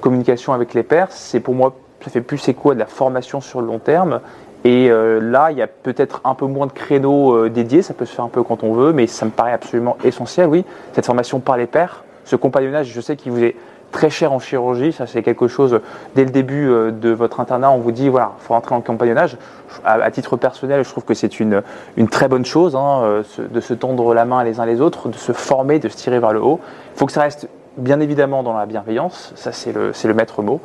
communication 0.01 0.55
avec 0.55 0.73
les 0.75 0.83
pairs, 0.83 1.09
c'est 1.11 1.41
pour 1.41 1.55
moi 1.55 1.75
ça 2.05 2.11
fait 2.11 2.21
plus 2.21 2.49
écho 2.49 2.71
à 2.71 2.75
de 2.75 2.79
la 2.79 2.87
formation 2.87 3.41
sur 3.41 3.61
le 3.61 3.67
long 3.67 3.79
terme. 3.79 4.21
Et 4.65 4.91
euh, 4.91 5.21
là, 5.21 5.51
il 5.51 5.59
y 5.59 5.63
a 5.63 5.67
peut-être 5.67 6.21
un 6.25 6.35
peu 6.35 6.47
moins 6.47 6.67
de 6.67 6.73
créneaux 6.73 7.35
euh, 7.35 7.49
dédiés, 7.49 7.83
ça 7.83 7.95
peut 7.95 8.05
se 8.05 8.15
faire 8.15 8.25
un 8.25 8.29
peu 8.29 8.43
quand 8.43 8.65
on 8.65 8.73
veut, 8.73 8.93
mais 8.93 9.07
ça 9.07 9.25
me 9.25 9.31
paraît 9.31 9.53
absolument 9.53 9.97
essentiel, 10.05 10.49
oui. 10.49 10.65
Cette 10.95 11.07
formation 11.07 11.39
par 11.41 11.57
les 11.57 11.67
pairs, 11.67 12.05
ce 12.25 12.37
compagnonnage, 12.37 12.89
je 12.89 13.01
sais 13.01 13.17
qu'il 13.17 13.33
vous 13.33 13.43
est 13.43 13.55
très 13.93 14.11
cher 14.11 14.33
en 14.33 14.39
chirurgie, 14.41 14.93
ça 14.93 15.07
c'est 15.07 15.23
quelque 15.23 15.49
chose, 15.49 15.81
dès 16.15 16.25
le 16.25 16.31
début 16.31 16.69
euh, 16.69 16.91
de 16.91 17.11
votre 17.11 17.41
internat, 17.41 17.71
on 17.71 17.79
vous 17.79 17.93
dit, 17.93 18.09
voilà, 18.09 18.33
il 18.39 18.45
faut 18.45 18.53
rentrer 18.53 18.75
en 18.75 18.81
compagnonnage. 18.81 19.39
À, 19.85 20.11
titre 20.11 20.37
personnel, 20.37 20.85
je 20.85 20.91
trouve 20.91 21.05
que 21.05 21.15
c'est 21.15 21.41
une, 21.41 21.63
une 21.97 22.09
très 22.09 22.27
bonne 22.27 22.45
chose 22.45 22.75
hein, 22.75 23.23
de 23.39 23.61
se 23.61 23.75
tendre 23.75 24.13
la 24.13 24.25
main 24.25 24.43
les 24.43 24.61
uns 24.61 24.67
les 24.67 24.81
autres, 24.81 25.09
de 25.09 25.17
se 25.17 25.33
former, 25.33 25.79
de 25.79 25.89
se 25.89 25.97
tirer 25.97 26.19
vers 26.19 26.33
le 26.33 26.43
haut. 26.43 26.59
Il 26.95 26.99
faut 26.99 27.07
que 27.07 27.13
ça 27.13 27.21
reste 27.21 27.49
bien 27.79 28.01
évidemment 28.01 28.43
dans 28.43 28.53
la 28.53 28.67
bienveillance, 28.67 29.33
ça 29.37 29.53
c'est 29.53 29.73
le, 29.73 29.93
le, 30.05 30.15
maître 30.15 30.43
mot. 30.43 30.61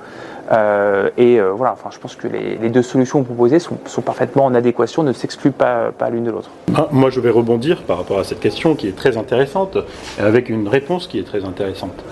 Euh, 0.53 1.09
et 1.17 1.39
euh, 1.39 1.51
voilà, 1.51 1.73
enfin, 1.73 1.89
je 1.91 1.99
pense 1.99 2.15
que 2.15 2.27
les, 2.27 2.69
deux 2.69 2.81
solutions 2.81 3.23
proposées 3.23 3.59
sont, 3.59 3.77
parfaitement 4.05 4.45
en 4.45 4.53
adéquation, 4.53 5.03
ne 5.03 5.13
s'excluent 5.13 5.51
pas, 5.51 5.91
l'une 6.11 6.23
de 6.23 6.31
l'autre. 6.31 6.49
Ah, 6.75 6.87
moi 6.91 7.09
je 7.09 7.19
vais 7.19 7.29
rebondir 7.29 7.83
par 7.83 7.97
rapport 7.97 8.19
à 8.19 8.23
cette 8.23 8.39
question 8.39 8.75
qui 8.75 8.87
est 8.87 8.95
très 8.95 9.17
intéressante, 9.17 9.77
avec 10.19 10.49
une 10.49 10.67
réponse 10.67 11.07
qui 11.07 11.19
est 11.19 11.23
très 11.23 11.43
intéressante. 11.43 12.03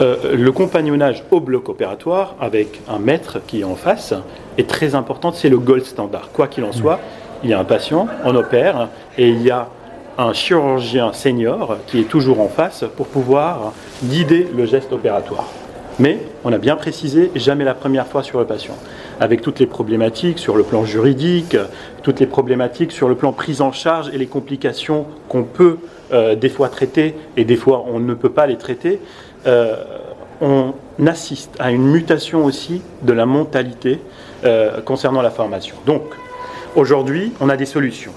Euh, 0.00 0.36
le 0.36 0.52
compagnonnage 0.52 1.24
au 1.30 1.40
bloc 1.40 1.68
opératoire 1.68 2.36
avec 2.40 2.80
un 2.88 3.00
maître 3.00 3.40
qui 3.44 3.60
est 3.60 3.64
en 3.64 3.74
face 3.74 4.14
est 4.56 4.68
très 4.68 4.94
important, 4.94 5.32
c'est 5.32 5.48
le 5.48 5.58
gold 5.58 5.84
standard. 5.84 6.30
Quoi 6.32 6.46
qu'il 6.46 6.64
en 6.64 6.72
soit, 6.72 7.00
il 7.42 7.50
y 7.50 7.54
a 7.54 7.58
un 7.58 7.64
patient, 7.64 8.06
on 8.24 8.34
opère, 8.36 8.88
et 9.16 9.28
il 9.28 9.42
y 9.42 9.50
a 9.50 9.68
un 10.18 10.32
chirurgien 10.32 11.12
senior 11.12 11.78
qui 11.86 12.00
est 12.00 12.08
toujours 12.08 12.40
en 12.40 12.48
face 12.48 12.84
pour 12.96 13.06
pouvoir 13.06 13.72
guider 14.04 14.48
le 14.54 14.66
geste 14.66 14.92
opératoire. 14.92 15.48
Mais 15.98 16.18
on 16.44 16.52
a 16.52 16.58
bien 16.58 16.76
précisé, 16.76 17.30
jamais 17.34 17.64
la 17.64 17.74
première 17.74 18.06
fois 18.06 18.22
sur 18.22 18.38
le 18.38 18.46
patient, 18.46 18.76
avec 19.20 19.42
toutes 19.42 19.58
les 19.58 19.66
problématiques 19.66 20.38
sur 20.38 20.56
le 20.56 20.62
plan 20.62 20.84
juridique, 20.84 21.56
toutes 22.02 22.20
les 22.20 22.26
problématiques 22.26 22.92
sur 22.92 23.08
le 23.08 23.16
plan 23.16 23.32
prise 23.32 23.60
en 23.60 23.72
charge 23.72 24.08
et 24.14 24.18
les 24.18 24.26
complications 24.26 25.06
qu'on 25.28 25.42
peut 25.42 25.78
euh, 26.12 26.36
des 26.36 26.48
fois 26.48 26.68
traiter 26.68 27.14
et 27.36 27.44
des 27.44 27.56
fois 27.56 27.84
on 27.88 27.98
ne 27.98 28.14
peut 28.14 28.30
pas 28.30 28.46
les 28.46 28.56
traiter. 28.56 29.00
Euh, 29.46 29.76
on 30.40 30.72
assiste 31.04 31.56
à 31.58 31.72
une 31.72 31.84
mutation 31.84 32.44
aussi 32.44 32.80
de 33.02 33.12
la 33.12 33.26
mentalité 33.26 33.98
euh, 34.44 34.80
concernant 34.80 35.20
la 35.20 35.30
formation. 35.30 35.74
Donc, 35.84 36.02
aujourd'hui, 36.76 37.32
on 37.40 37.48
a 37.48 37.56
des 37.56 37.66
solutions 37.66 38.12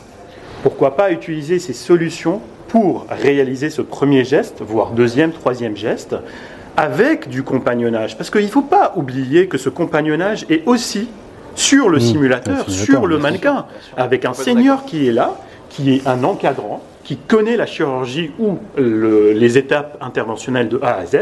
pourquoi 0.62 0.96
pas 0.96 1.12
utiliser 1.12 1.60
ces 1.60 1.74
solutions 1.74 2.42
pour 2.68 3.06
réaliser 3.10 3.70
ce 3.70 3.82
premier 3.82 4.24
geste, 4.24 4.62
voire 4.62 4.92
deuxième, 4.92 5.32
troisième 5.32 5.76
geste, 5.76 6.16
avec 6.78 7.30
du 7.30 7.44
compagnonnage. 7.44 8.18
Parce 8.18 8.30
qu'il 8.30 8.46
ne 8.46 8.48
faut 8.48 8.62
pas 8.62 8.94
oublier 8.96 9.48
que 9.48 9.58
ce 9.58 9.70
compagnonnage 9.70 10.46
est 10.50 10.64
aussi 10.66 11.10
sur 11.56 11.90
le 11.90 11.98
mmh, 11.98 12.02
simulateur, 12.02 12.70
sur 12.70 13.08
le 13.08 13.18
mannequin, 13.18 13.66
avec 13.98 14.26
un 14.26 14.34
seigneur 14.34 14.86
qui 14.86 15.08
est 15.08 15.12
là, 15.12 15.36
qui 15.70 15.96
est 15.96 16.08
un 16.08 16.24
encadrant, 16.24 16.82
qui 17.04 17.18
connaît 17.18 17.58
la 17.58 17.66
chirurgie 17.66 18.32
ou 18.40 18.58
les 18.78 19.58
étapes 19.58 19.98
interventionnelles 20.02 20.70
de 20.70 20.80
A 20.82 20.96
à 20.96 21.06
Z, 21.06 21.18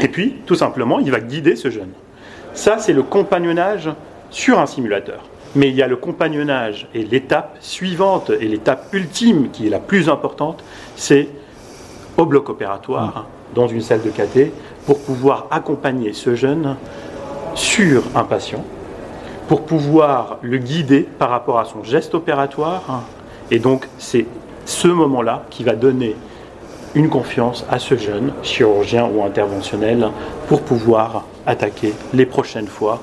et 0.00 0.08
puis, 0.08 0.36
tout 0.46 0.54
simplement, 0.54 1.00
il 1.00 1.10
va 1.10 1.20
guider 1.20 1.56
ce 1.56 1.70
jeune. 1.70 1.90
Ça, 2.54 2.78
c'est 2.78 2.92
le 2.92 3.02
compagnonnage 3.02 3.90
sur 4.30 4.58
un 4.58 4.66
simulateur. 4.66 5.24
Mais 5.54 5.68
il 5.68 5.74
y 5.74 5.82
a 5.82 5.88
le 5.88 5.96
compagnonnage 5.96 6.88
et 6.94 7.02
l'étape 7.02 7.56
suivante 7.60 8.30
et 8.30 8.46
l'étape 8.46 8.92
ultime 8.92 9.50
qui 9.50 9.66
est 9.66 9.70
la 9.70 9.78
plus 9.78 10.08
importante, 10.08 10.62
c'est 10.94 11.28
au 12.18 12.26
bloc 12.26 12.50
opératoire, 12.50 13.26
dans 13.54 13.68
une 13.68 13.80
salle 13.80 14.02
de 14.02 14.10
caté, 14.10 14.52
pour 14.84 14.98
pouvoir 14.98 15.46
accompagner 15.50 16.12
ce 16.12 16.34
jeune 16.34 16.76
sur 17.54 18.02
un 18.14 18.24
patient, 18.24 18.64
pour 19.46 19.62
pouvoir 19.62 20.38
le 20.42 20.58
guider 20.58 21.08
par 21.18 21.30
rapport 21.30 21.58
à 21.58 21.64
son 21.64 21.82
geste 21.82 22.14
opératoire. 22.14 23.04
Et 23.50 23.60
donc 23.60 23.88
c'est 23.98 24.26
ce 24.66 24.88
moment-là 24.88 25.44
qui 25.48 25.64
va 25.64 25.74
donner 25.74 26.16
une 26.94 27.08
confiance 27.08 27.64
à 27.70 27.78
ce 27.78 27.96
jeune 27.96 28.32
chirurgien 28.42 29.08
ou 29.14 29.22
interventionnel 29.22 30.08
pour 30.48 30.62
pouvoir 30.62 31.24
attaquer 31.46 31.94
les 32.12 32.26
prochaines 32.26 32.66
fois 32.66 33.00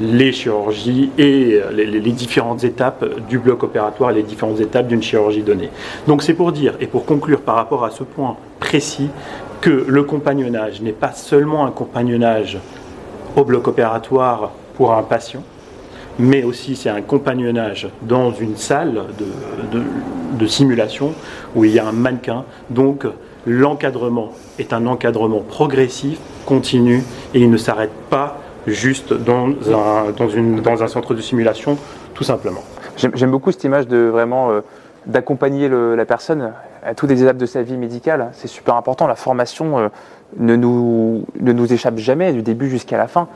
les 0.00 0.32
chirurgies 0.32 1.10
et 1.16 1.60
les, 1.72 2.12
différentes 2.12 2.64
étapes 2.64 3.04
du 3.28 3.38
bloc 3.38 3.62
opératoire, 3.62 4.12
les 4.12 4.22
différentes 4.22 4.60
étapes 4.60 4.88
d'une 4.88 5.02
chirurgie 5.02 5.42
donnée. 5.42 5.70
Donc 6.06 6.22
c'est 6.22 6.34
pour 6.34 6.52
dire, 6.52 6.74
et 6.80 6.86
pour 6.86 7.06
conclure 7.06 7.40
par 7.40 7.54
rapport 7.54 7.84
à 7.84 7.90
ce 7.90 8.04
point 8.04 8.36
précis, 8.66 9.10
que 9.60 9.84
le 9.86 10.02
compagnonnage 10.02 10.82
n'est 10.82 10.92
pas 10.92 11.12
seulement 11.12 11.64
un 11.66 11.70
compagnonnage 11.70 12.58
au 13.36 13.44
bloc 13.44 13.68
opératoire 13.68 14.50
pour 14.74 14.92
un 14.92 15.04
patient, 15.04 15.44
mais 16.18 16.42
aussi 16.42 16.74
c'est 16.74 16.88
un 16.88 17.00
compagnonnage 17.00 17.88
dans 18.02 18.32
une 18.32 18.56
salle 18.56 19.02
de, 19.18 19.82
de, 20.36 20.46
simulation 20.46 21.12
où 21.54 21.64
il 21.64 21.72
y 21.72 21.78
a 21.78 21.86
un 21.86 21.92
mannequin. 21.92 22.44
Donc 22.70 23.06
l'encadrement 23.46 24.32
est 24.58 24.72
un 24.72 24.86
encadrement 24.86 25.40
progressif, 25.40 26.18
continu, 26.44 27.04
et 27.34 27.40
il 27.40 27.50
ne 27.50 27.56
s'arrête 27.56 27.94
pas 28.10 28.38
juste 28.66 29.12
dans 29.12 29.48
un, 29.48 30.10
dans, 30.16 30.28
une, 30.28 30.60
dans 30.60 30.82
un 30.82 30.88
centre 30.88 31.14
de 31.14 31.20
simulation, 31.20 31.78
tout 32.14 32.24
simplement. 32.24 32.64
J'aime 32.96 33.30
beaucoup 33.30 33.52
cette 33.52 33.62
image 33.62 33.86
de 33.86 33.98
vraiment 33.98 34.50
euh, 34.50 34.60
d'accompagner 35.06 35.68
la 35.68 36.04
personne 36.04 36.52
à 36.86 36.94
toutes 36.94 37.10
les 37.10 37.22
étapes 37.22 37.36
de 37.36 37.46
sa 37.46 37.62
vie 37.62 37.76
médicale. 37.76 38.28
C'est 38.32 38.46
super 38.46 38.76
important. 38.76 39.06
La 39.06 39.16
formation 39.16 39.78
euh, 39.78 39.88
ne, 40.38 40.54
nous, 40.54 41.24
ne 41.40 41.52
nous 41.52 41.72
échappe 41.72 41.98
jamais 41.98 42.32
du 42.32 42.42
début 42.42 42.70
jusqu'à 42.70 42.96
la 42.96 43.08
fin. 43.08 43.28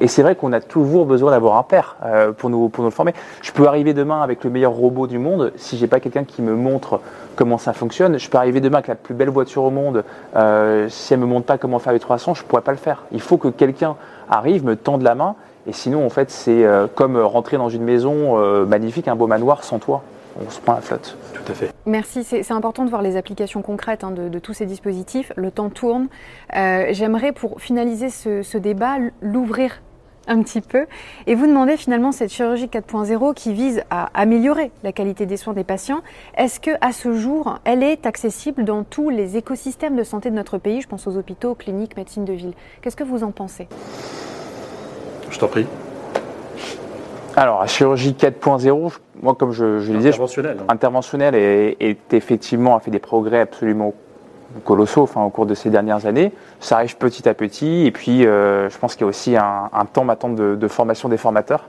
Et 0.00 0.08
c'est 0.08 0.22
vrai 0.22 0.34
qu'on 0.34 0.54
a 0.54 0.62
toujours 0.62 1.04
besoin 1.04 1.30
d'avoir 1.30 1.58
un 1.58 1.62
père 1.62 1.96
euh, 2.06 2.32
pour, 2.32 2.48
nous, 2.48 2.70
pour 2.70 2.82
nous 2.82 2.88
le 2.88 2.94
former. 2.94 3.12
Je 3.42 3.52
peux 3.52 3.66
arriver 3.66 3.92
demain 3.92 4.22
avec 4.22 4.42
le 4.42 4.48
meilleur 4.48 4.72
robot 4.72 5.06
du 5.06 5.18
monde, 5.18 5.52
si 5.56 5.76
j'ai 5.76 5.86
pas 5.86 6.00
quelqu'un 6.00 6.24
qui 6.24 6.40
me 6.40 6.54
montre 6.54 7.00
comment 7.36 7.58
ça 7.58 7.74
fonctionne. 7.74 8.18
Je 8.18 8.30
peux 8.30 8.38
arriver 8.38 8.62
demain 8.62 8.78
avec 8.78 8.88
la 8.88 8.94
plus 8.94 9.14
belle 9.14 9.28
voiture 9.28 9.64
au 9.64 9.70
monde, 9.70 10.02
euh, 10.36 10.88
si 10.88 11.12
elle 11.12 11.20
me 11.20 11.26
montre 11.26 11.44
pas 11.44 11.58
comment 11.58 11.78
faire 11.78 11.92
les 11.92 12.00
300, 12.00 12.32
je 12.32 12.44
pourrais 12.44 12.62
pas 12.62 12.72
le 12.72 12.78
faire. 12.78 13.04
Il 13.12 13.20
faut 13.20 13.36
que 13.36 13.48
quelqu'un 13.48 13.96
arrive, 14.30 14.64
me 14.64 14.76
tende 14.76 15.02
la 15.02 15.14
main, 15.14 15.34
et 15.66 15.72
sinon, 15.74 16.06
en 16.06 16.10
fait, 16.10 16.30
c'est 16.30 16.64
comme 16.94 17.18
rentrer 17.18 17.56
dans 17.56 17.70
une 17.70 17.84
maison 17.84 18.36
magnifique, 18.66 19.08
un 19.08 19.16
beau 19.16 19.26
manoir 19.26 19.64
sans 19.64 19.78
toit. 19.78 20.02
On 20.40 20.50
se 20.50 20.60
prend 20.60 20.74
la 20.74 20.80
flotte. 20.80 21.16
Tout 21.32 21.52
à 21.52 21.54
fait. 21.54 21.72
Merci, 21.86 22.24
c'est 22.24 22.50
important 22.50 22.84
de 22.84 22.90
voir 22.90 23.02
les 23.02 23.16
applications 23.16 23.62
concrètes 23.62 24.04
hein, 24.04 24.10
de, 24.10 24.28
de 24.28 24.38
tous 24.38 24.52
ces 24.54 24.66
dispositifs. 24.66 25.32
Le 25.36 25.50
temps 25.50 25.70
tourne. 25.70 26.08
Euh, 26.56 26.86
J'aimerais, 26.90 27.32
pour 27.32 27.60
finaliser 27.60 28.10
ce, 28.10 28.42
ce 28.42 28.58
débat, 28.58 28.96
l'ouvrir 29.20 29.80
un 30.26 30.42
petit 30.42 30.62
peu 30.62 30.86
et 31.26 31.34
vous 31.34 31.46
demander 31.46 31.76
finalement 31.76 32.10
cette 32.10 32.32
chirurgie 32.32 32.66
4.0 32.66 33.34
qui 33.34 33.52
vise 33.52 33.82
à 33.90 34.08
améliorer 34.14 34.70
la 34.82 34.90
qualité 34.92 35.26
des 35.26 35.36
soins 35.36 35.52
des 35.52 35.64
patients. 35.64 36.00
Est-ce 36.36 36.60
que 36.60 36.70
à 36.80 36.92
ce 36.92 37.12
jour, 37.12 37.58
elle 37.64 37.82
est 37.82 38.06
accessible 38.06 38.64
dans 38.64 38.84
tous 38.84 39.10
les 39.10 39.36
écosystèmes 39.36 39.96
de 39.96 40.02
santé 40.02 40.30
de 40.30 40.34
notre 40.34 40.56
pays? 40.58 40.80
Je 40.80 40.88
pense 40.88 41.06
aux 41.06 41.16
hôpitaux, 41.18 41.54
cliniques, 41.54 41.96
médecine 41.96 42.24
de 42.24 42.32
ville. 42.32 42.54
Qu'est-ce 42.80 42.96
que 42.96 43.04
vous 43.04 43.22
en 43.22 43.32
pensez? 43.32 43.68
Je 45.30 45.38
t'en 45.38 45.48
prie. 45.48 45.66
Alors, 47.36 47.60
la 47.60 47.66
chirurgie 47.66 48.12
4.0, 48.14 48.90
je- 48.90 48.98
moi, 49.22 49.34
comme 49.34 49.52
je, 49.52 49.80
je 49.80 49.92
le 49.92 49.98
disais, 49.98 50.12
je 50.12 50.16
Interventionnel. 50.68 51.34
hein. 51.34 51.38
est, 51.38 51.76
est 51.80 52.14
effectivement 52.14 52.76
a 52.76 52.80
fait 52.80 52.90
des 52.90 52.98
progrès 52.98 53.40
absolument 53.40 53.92
colossaux 54.64 55.02
enfin, 55.02 55.22
au 55.24 55.30
cours 55.30 55.46
de 55.46 55.54
ces 55.54 55.68
dernières 55.70 56.06
années. 56.06 56.32
Ça 56.60 56.76
arrive 56.76 56.96
petit 56.96 57.28
à 57.28 57.34
petit 57.34 57.86
et 57.86 57.90
puis 57.90 58.24
euh, 58.24 58.70
je 58.70 58.78
pense 58.78 58.94
qu'il 58.94 59.02
y 59.02 59.04
a 59.04 59.08
aussi 59.08 59.36
un, 59.36 59.68
un 59.72 59.84
temps 59.84 60.04
maintenant 60.04 60.28
de, 60.28 60.54
de 60.54 60.68
formation 60.68 61.08
des 61.08 61.16
formateurs. 61.16 61.64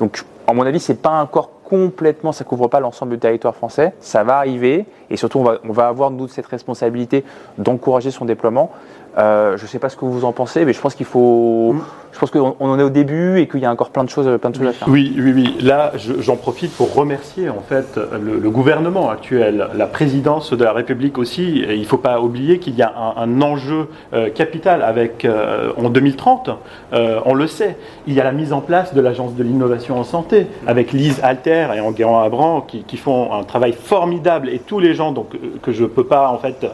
Donc, 0.00 0.24
à 0.48 0.52
mon 0.52 0.66
avis, 0.66 0.80
c'est 0.80 1.00
pas 1.00 1.22
encore 1.22 1.50
complètement, 1.62 2.32
ça 2.32 2.42
couvre 2.44 2.66
pas 2.66 2.80
l'ensemble 2.80 3.12
du 3.12 3.18
territoire 3.18 3.54
français. 3.54 3.92
Ça 4.00 4.24
va 4.24 4.36
arriver 4.38 4.84
et 5.10 5.16
surtout, 5.16 5.38
on 5.38 5.44
va, 5.44 5.58
on 5.68 5.72
va 5.72 5.86
avoir 5.86 6.10
nous 6.10 6.26
cette 6.26 6.46
responsabilité 6.46 7.24
d'encourager 7.58 8.10
son 8.10 8.24
déploiement. 8.24 8.70
Euh, 9.16 9.56
je 9.56 9.62
ne 9.62 9.68
sais 9.68 9.78
pas 9.78 9.88
ce 9.88 9.96
que 9.96 10.04
vous 10.04 10.24
en 10.24 10.32
pensez, 10.32 10.64
mais 10.64 10.72
je 10.72 10.80
pense 10.80 10.96
qu'il 10.96 11.06
faut, 11.06 11.74
Mm. 11.74 11.82
Je 12.14 12.18
pense 12.18 12.30
qu'on 12.30 12.54
on 12.60 12.68
en 12.70 12.78
est 12.78 12.82
au 12.82 12.90
début 12.90 13.38
et 13.40 13.48
qu'il 13.48 13.60
y 13.60 13.66
a 13.66 13.70
encore 13.72 13.90
plein 13.90 14.04
de 14.04 14.08
choses, 14.08 14.28
plein 14.40 14.50
de 14.50 14.56
choses 14.56 14.66
à 14.68 14.72
faire. 14.72 14.88
Oui, 14.88 15.14
oui, 15.18 15.32
oui. 15.34 15.56
Là, 15.60 15.92
je- 15.96 16.20
j'en 16.20 16.36
profite 16.36 16.72
pour 16.76 16.94
remercier 16.94 17.50
en 17.50 17.60
fait 17.60 17.98
le, 18.22 18.38
le 18.38 18.50
gouvernement 18.50 19.10
actuel, 19.10 19.68
la 19.74 19.86
présidence 19.86 20.52
de 20.52 20.62
la 20.64 20.72
République 20.72 21.18
aussi. 21.18 21.64
Et 21.68 21.74
il 21.74 21.80
ne 21.80 21.86
faut 21.86 21.98
pas 21.98 22.20
oublier 22.20 22.58
qu'il 22.58 22.74
y 22.76 22.82
a 22.82 22.92
un, 22.96 23.22
un 23.22 23.42
enjeu 23.42 23.88
euh, 24.12 24.30
capital 24.30 24.82
avec 24.82 25.24
euh, 25.24 25.72
en 25.76 25.90
2030. 25.90 26.50
euh, 26.92 27.18
on 27.26 27.34
le 27.34 27.46
sait. 27.46 27.76
Il 28.06 28.14
y 28.14 28.20
a 28.20 28.24
la 28.24 28.32
mise 28.32 28.52
en 28.52 28.60
place 28.60 28.94
de 28.94 29.00
l'agence 29.00 29.34
de 29.34 29.42
l'innovation 29.42 29.98
en 29.98 30.04
santé 30.04 30.46
avec 30.66 30.92
Lise 30.92 31.20
Alter 31.22 31.66
et 31.74 31.80
Enguerrand 31.80 32.20
Abran 32.20 32.60
qui, 32.60 32.84
qui 32.84 32.96
font 32.96 33.32
un 33.32 33.42
travail 33.42 33.72
formidable 33.72 34.48
et 34.48 34.60
tous 34.60 34.78
les 34.78 34.94
gens 34.94 35.10
donc 35.12 35.30
que 35.62 35.72
je 35.72 35.84
peux 35.84 36.04
pas 36.04 36.28
en 36.28 36.38
fait 36.38 36.64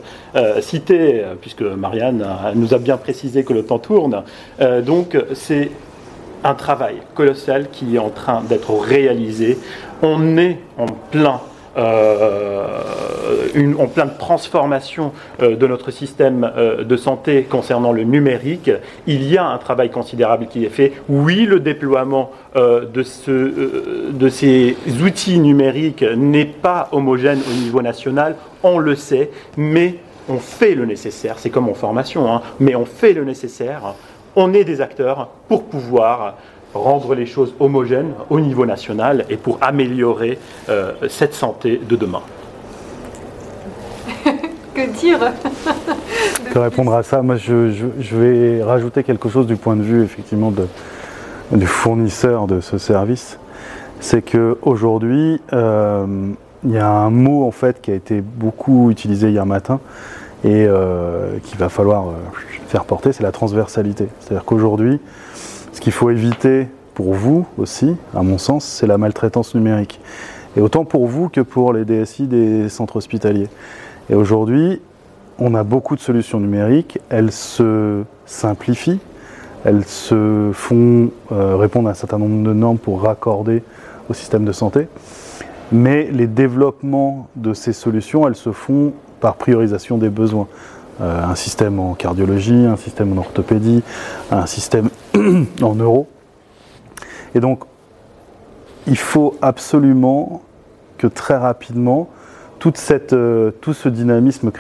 citer 0.60 1.22
puisque 1.40 1.62
Marianne 1.62 2.24
nous 2.54 2.74
a 2.74 2.78
bien 2.78 2.96
précisé 2.96 3.44
que 3.44 3.52
le 3.52 3.64
temps 3.64 3.78
tourne. 3.78 4.22
Donc 4.84 5.16
c'est 5.34 5.70
un 6.44 6.54
travail 6.54 6.96
colossal 7.14 7.68
qui 7.70 7.96
est 7.96 7.98
en 7.98 8.10
train 8.10 8.42
d'être 8.42 8.74
réalisé. 8.74 9.58
On 10.02 10.36
est 10.36 10.58
en 10.78 10.86
plein. 10.86 11.40
euh, 11.76 13.48
une, 13.54 13.76
transformation 14.18 15.12
euh, 15.40 15.54
de 15.54 15.66
notre 15.68 15.92
système 15.92 16.50
euh, 16.56 16.82
de 16.82 16.96
santé 16.96 17.44
concernant 17.44 17.92
le 17.92 18.02
numérique. 18.02 18.70
Il 19.06 19.22
y 19.30 19.38
a 19.38 19.46
un 19.46 19.58
travail 19.58 19.90
considérable 19.90 20.46
qui 20.48 20.64
est 20.64 20.70
fait. 20.70 20.92
Oui, 21.08 21.46
le 21.46 21.60
déploiement 21.60 22.32
de, 22.56 23.02
ce, 23.04 23.52
ces 24.30 24.76
outils 25.02 25.38
numériques 25.38 26.04
n'est 26.16 26.44
pas 26.44 26.88
homogène 26.90 27.38
au 27.48 27.54
niveau 27.62 27.80
national, 27.80 28.34
on 28.64 28.78
le 28.78 28.96
sait, 28.96 29.30
mais 29.56 29.96
on 30.28 30.38
fait 30.38 30.74
le 30.74 30.84
nécessaire. 30.86 31.36
C'est 31.38 31.50
comme 31.50 31.68
en 31.68 31.74
formation, 31.74 32.32
hein, 32.32 32.42
mais 32.58 32.74
on 32.74 32.84
fait 32.84 33.12
le 33.12 33.24
nécessaire 33.24 33.94
on 34.36 34.52
est 34.54 34.64
des 34.64 34.80
acteurs 34.80 35.28
pour 35.48 35.64
pouvoir 35.64 36.34
rendre 36.74 37.14
les 37.14 37.26
choses 37.26 37.52
homogènes 37.58 38.12
au 38.30 38.38
niveau 38.40 38.64
national 38.66 39.24
et 39.28 39.36
pour 39.36 39.58
améliorer 39.60 40.38
euh, 40.68 40.92
cette 41.08 41.34
santé 41.34 41.80
de 41.88 41.96
demain. 41.96 42.22
Que 44.72 44.86
dire? 44.88 45.18
Que 46.52 46.58
répondre 46.60 46.94
à 46.94 47.02
ça? 47.02 47.22
Moi, 47.22 47.34
je, 47.36 47.72
je- 47.72 47.86
je 48.00 48.16
vais 48.16 48.62
rajouter 48.62 49.02
quelque 49.02 49.28
chose 49.28 49.46
du 49.48 49.56
point 49.56 49.74
de 49.74 49.82
vue 49.82 50.04
effectivement 50.04 50.52
de- 50.52 50.68
du 51.50 51.66
fournisseur 51.66 52.46
de 52.46 52.60
ce 52.60 52.78
service. 52.78 53.38
C'est 53.98 54.22
que 54.22 54.56
aujourd'hui, 54.62 55.40
euh, 55.52 56.06
il 56.64 56.70
y 56.70 56.78
a 56.78 56.88
un 56.88 57.10
mot 57.10 57.44
en 57.44 57.50
fait 57.50 57.80
qui 57.82 57.90
a 57.90 57.94
été 57.94 58.20
beaucoup 58.20 58.90
utilisé 58.92 59.30
hier 59.30 59.44
matin 59.44 59.80
et 60.44 60.66
euh, 60.66 61.38
qu'il 61.44 61.58
va 61.58 61.68
falloir 61.68 62.08
euh, 62.08 62.12
faire 62.68 62.84
porter, 62.84 63.12
c'est 63.12 63.22
la 63.22 63.32
transversalité. 63.32 64.08
C'est-à-dire 64.20 64.44
qu'aujourd'hui, 64.44 65.00
ce 65.72 65.80
qu'il 65.80 65.92
faut 65.92 66.10
éviter 66.10 66.68
pour 66.94 67.14
vous 67.14 67.46
aussi, 67.58 67.94
à 68.14 68.22
mon 68.22 68.38
sens, 68.38 68.64
c'est 68.64 68.86
la 68.86 68.98
maltraitance 68.98 69.54
numérique. 69.54 70.00
Et 70.56 70.60
autant 70.60 70.84
pour 70.84 71.06
vous 71.06 71.28
que 71.28 71.40
pour 71.40 71.72
les 71.72 71.84
DSI 71.84 72.26
des 72.26 72.68
centres 72.68 72.96
hospitaliers. 72.96 73.48
Et 74.08 74.14
aujourd'hui, 74.14 74.80
on 75.38 75.54
a 75.54 75.62
beaucoup 75.62 75.94
de 75.94 76.00
solutions 76.00 76.40
numériques, 76.40 76.98
elles 77.08 77.32
se 77.32 78.02
simplifient, 78.26 79.00
elles 79.64 79.84
se 79.84 80.50
font 80.52 81.10
euh, 81.32 81.56
répondre 81.56 81.88
à 81.88 81.92
un 81.92 81.94
certain 81.94 82.18
nombre 82.18 82.42
de 82.42 82.52
normes 82.52 82.78
pour 82.78 83.02
raccorder 83.02 83.62
au 84.08 84.14
système 84.14 84.44
de 84.44 84.52
santé. 84.52 84.88
Mais 85.70 86.10
les 86.10 86.26
développements 86.26 87.28
de 87.36 87.54
ces 87.54 87.72
solutions, 87.72 88.26
elles 88.26 88.36
se 88.36 88.52
font 88.52 88.92
par 89.20 89.36
priorisation 89.36 89.98
des 89.98 90.08
besoins. 90.08 90.48
Euh, 91.00 91.24
un 91.24 91.34
système 91.34 91.78
en 91.78 91.94
cardiologie, 91.94 92.66
un 92.66 92.76
système 92.76 93.12
en 93.14 93.20
orthopédie, 93.20 93.82
un 94.30 94.46
système 94.46 94.90
en 95.62 95.74
neuro. 95.74 96.08
Et 97.34 97.40
donc, 97.40 97.64
il 98.86 98.98
faut 98.98 99.36
absolument 99.40 100.42
que 100.98 101.06
très 101.06 101.36
rapidement, 101.36 102.10
euh, 103.12 103.50
tout 103.60 103.72
ce 103.72 103.88
dynamisme 103.88 104.50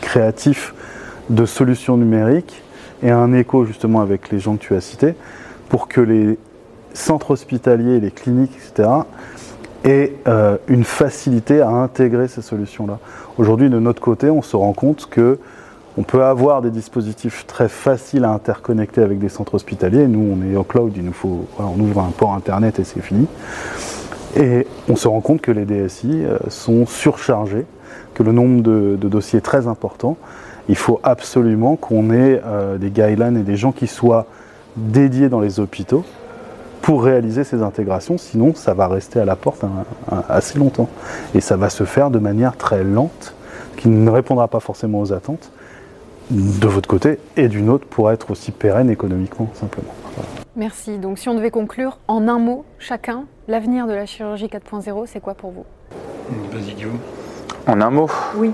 créatif 0.00 0.74
de 1.30 1.46
solutions 1.46 1.96
numériques 1.96 2.62
ait 3.02 3.10
un 3.10 3.32
écho 3.32 3.64
justement 3.64 4.00
avec 4.00 4.30
les 4.30 4.40
gens 4.40 4.56
que 4.56 4.62
tu 4.62 4.74
as 4.74 4.80
cités, 4.80 5.14
pour 5.68 5.86
que 5.86 6.00
les 6.00 6.38
centres 6.92 7.30
hospitaliers, 7.30 8.00
les 8.00 8.10
cliniques, 8.10 8.56
etc., 8.56 8.88
aient 9.84 10.14
euh, 10.26 10.56
une 10.66 10.84
facilité 10.84 11.60
à 11.60 11.68
intégrer 11.68 12.28
ces 12.28 12.42
solutions-là. 12.42 12.98
Aujourd'hui, 13.38 13.70
de 13.70 13.78
notre 13.78 14.00
côté, 14.00 14.30
on 14.30 14.42
se 14.42 14.56
rend 14.56 14.72
compte 14.72 15.06
que 15.10 15.38
on 15.96 16.02
peut 16.02 16.24
avoir 16.24 16.60
des 16.60 16.70
dispositifs 16.70 17.46
très 17.46 17.68
faciles 17.68 18.24
à 18.24 18.30
interconnecter 18.30 19.00
avec 19.00 19.20
des 19.20 19.28
centres 19.28 19.54
hospitaliers. 19.54 20.08
Nous, 20.08 20.36
on 20.36 20.50
est 20.50 20.56
au 20.56 20.64
cloud, 20.64 20.92
il 20.96 21.04
nous 21.04 21.12
faut, 21.12 21.46
on 21.58 21.78
ouvre 21.78 22.00
un 22.00 22.10
port 22.10 22.34
internet 22.34 22.80
et 22.80 22.84
c'est 22.84 23.00
fini. 23.00 23.28
Et 24.36 24.66
on 24.88 24.96
se 24.96 25.06
rend 25.06 25.20
compte 25.20 25.40
que 25.40 25.52
les 25.52 25.64
DSI 25.64 26.24
euh, 26.24 26.38
sont 26.48 26.86
surchargés, 26.86 27.66
que 28.14 28.24
le 28.24 28.32
nombre 28.32 28.62
de, 28.62 28.98
de 29.00 29.08
dossiers 29.08 29.38
est 29.38 29.42
très 29.42 29.68
important. 29.68 30.16
Il 30.68 30.76
faut 30.76 30.98
absolument 31.04 31.76
qu'on 31.76 32.10
ait 32.10 32.42
euh, 32.44 32.76
des 32.76 32.90
guidelines 32.90 33.36
et 33.36 33.42
des 33.42 33.56
gens 33.56 33.70
qui 33.70 33.86
soient 33.86 34.26
dédiés 34.76 35.28
dans 35.28 35.40
les 35.40 35.60
hôpitaux 35.60 36.04
pour 36.84 37.02
réaliser 37.02 37.44
ces 37.44 37.62
intégrations, 37.62 38.18
sinon 38.18 38.54
ça 38.54 38.74
va 38.74 38.88
rester 38.88 39.18
à 39.18 39.24
la 39.24 39.36
porte 39.36 39.64
un- 39.64 39.84
un- 40.14 40.22
assez 40.28 40.58
longtemps. 40.58 40.88
Et 41.34 41.40
ça 41.40 41.56
va 41.56 41.70
se 41.70 41.84
faire 41.84 42.10
de 42.10 42.18
manière 42.18 42.56
très 42.58 42.84
lente, 42.84 43.34
qui 43.78 43.88
ne 43.88 44.10
répondra 44.10 44.48
pas 44.48 44.60
forcément 44.60 45.00
aux 45.00 45.12
attentes 45.14 45.50
de 46.30 46.66
votre 46.68 46.86
côté 46.88 47.18
et 47.38 47.48
d'une 47.48 47.70
autre 47.70 47.86
pour 47.86 48.10
être 48.12 48.30
aussi 48.30 48.50
pérenne 48.52 48.90
économiquement, 48.90 49.48
simplement. 49.54 49.94
Voilà. 50.14 50.28
Merci. 50.56 50.98
Donc 50.98 51.18
si 51.18 51.28
on 51.30 51.34
devait 51.34 51.50
conclure 51.50 51.98
en 52.06 52.28
un 52.28 52.38
mot, 52.38 52.66
chacun, 52.78 53.24
l'avenir 53.48 53.86
de 53.86 53.94
la 53.94 54.04
chirurgie 54.04 54.48
4.0, 54.48 55.06
c'est 55.06 55.20
quoi 55.20 55.32
pour 55.34 55.52
vous? 55.52 55.64
Vas-y 56.52 56.74
Guillaume. 56.74 56.98
En 57.66 57.80
un 57.80 57.90
mot, 57.90 58.10
Oui. 58.36 58.52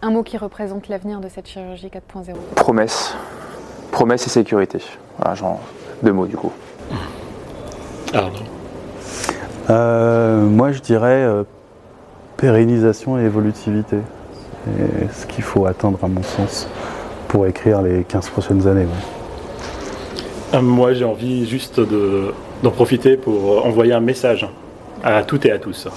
Un 0.00 0.10
mot 0.10 0.22
qui 0.22 0.36
représente 0.38 0.88
l'avenir 0.88 1.20
de 1.20 1.28
cette 1.28 1.46
chirurgie 1.48 1.88
4.0. 1.90 2.32
promesse. 2.56 3.14
Promesse 3.90 4.26
et 4.26 4.30
sécurité. 4.30 4.78
Voilà, 5.18 5.34
genre 5.34 5.60
deux 6.02 6.12
mots 6.12 6.26
du 6.26 6.36
coup. 6.36 6.52
Arnaud. 8.14 8.38
Euh, 9.70 10.40
moi, 10.42 10.72
je 10.72 10.80
dirais 10.80 11.22
euh, 11.24 11.42
pérennisation 12.36 13.18
et 13.18 13.22
évolutivité. 13.24 13.96
C'est 14.66 15.20
ce 15.20 15.26
qu'il 15.26 15.44
faut 15.44 15.66
atteindre, 15.66 15.98
à 16.02 16.08
mon 16.08 16.22
sens, 16.22 16.68
pour 17.28 17.46
écrire 17.46 17.82
les 17.82 18.04
15 18.04 18.30
prochaines 18.30 18.66
années. 18.66 18.84
ouais. 18.84 20.54
Euh, 20.58 20.62
Moi, 20.62 20.94
j'ai 20.94 21.04
envie 21.04 21.46
juste 21.46 21.80
de- 21.80 22.32
d'en 22.62 22.70
profiter 22.70 23.16
pour 23.16 23.66
envoyer 23.66 23.92
un 23.92 24.00
message 24.00 24.46
à 25.02 25.22
toutes 25.22 25.44
et 25.46 25.52
à 25.52 25.58
tous. 25.58 25.88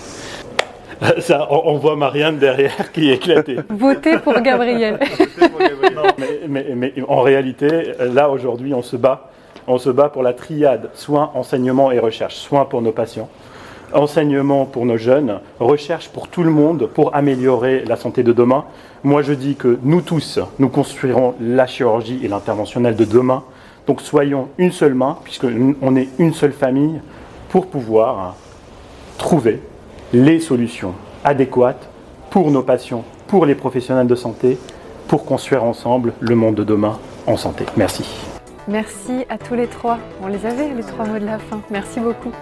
Ça, 1.20 1.48
on, 1.52 1.78
voit 1.78 1.96
Marianne 1.96 2.38
derrière 2.40 2.92
qui 2.94 3.10
est 3.12 3.16
éclatée. 3.16 3.60
Votez 3.70 4.18
pour 4.18 4.40
Gabriel. 4.42 5.00
Non, 5.96 6.04
mais, 6.18 6.40
mais- 6.48 6.76
mais 6.76 6.94
en 7.08 7.22
réalité, 7.22 7.92
là 8.00 8.30
aujourd'hui, 8.30 8.74
on 8.74 8.82
se 8.84 8.96
bat 8.98 9.30
on 9.68 9.78
se 9.78 9.90
bat 9.90 10.10
pour 10.10 10.24
la 10.24 10.34
triade 10.34 10.90
soins, 10.94 11.32
enseignement 11.34 11.92
et 11.92 12.00
recherche. 12.00 12.36
Soins 12.36 12.66
pour 12.66 12.82
nos 12.82 12.92
patients, 12.92 13.30
enseignement 13.94 14.66
pour 14.66 14.86
nos 14.86 14.98
jeunes, 14.98 15.40
recherche 15.60 16.10
pour 16.10 16.28
tout 16.28 16.44
le 16.44 16.52
monde 16.52 16.88
pour 16.88 17.16
améliorer 17.16 17.84
la 17.86 17.96
santé 17.96 18.24
de 18.24 18.34
demain. 18.34 18.66
Moi, 19.04 19.22
je 19.22 19.34
dis 19.34 19.56
que 19.56 19.78
nous 19.84 20.02
tous, 20.02 20.40
nous 20.60 20.70
construirons 20.70 21.36
la 21.40 21.68
chirurgie 21.68 22.20
et 22.24 22.28
l'interventionnel 22.28 22.96
de 22.96 23.06
demain. 23.06 23.44
Donc 23.86 24.02
soyons 24.02 24.50
une 24.58 24.72
seule 24.72 24.94
main, 24.94 25.18
puisqu'on 25.24 25.96
est 25.96 26.10
une 26.20 26.34
seule 26.34 26.52
famille, 26.52 27.00
pour 27.50 27.68
pouvoir 27.68 28.36
trouver 29.18 29.62
les 30.14 30.40
solutions 30.40 30.94
adéquates 31.24 31.88
pour 32.30 32.52
nos 32.52 32.64
patients, 32.64 33.06
pour 33.28 33.46
les 33.46 33.56
professionnels 33.56 34.08
de 34.08 34.16
santé, 34.16 34.58
pour 35.08 35.26
construire 35.26 35.64
ensemble 35.64 36.14
le 36.20 36.36
monde 36.36 36.56
de 36.56 36.64
demain 36.64 37.00
en 37.26 37.38
santé. 37.38 37.66
Merci. 37.78 38.37
Merci 38.68 39.26
à 39.30 39.38
tous 39.38 39.56
les 39.56 39.68
trois. 39.68 39.98
On 40.22 40.28
les 40.28 40.46
avait, 40.46 40.74
les 40.74 40.84
trois 40.84 41.06
mots 41.06 41.20
de 41.20 41.26
la 41.26 41.40
fin. 41.40 41.62
Merci 41.72 42.02
beaucoup. 42.02 42.34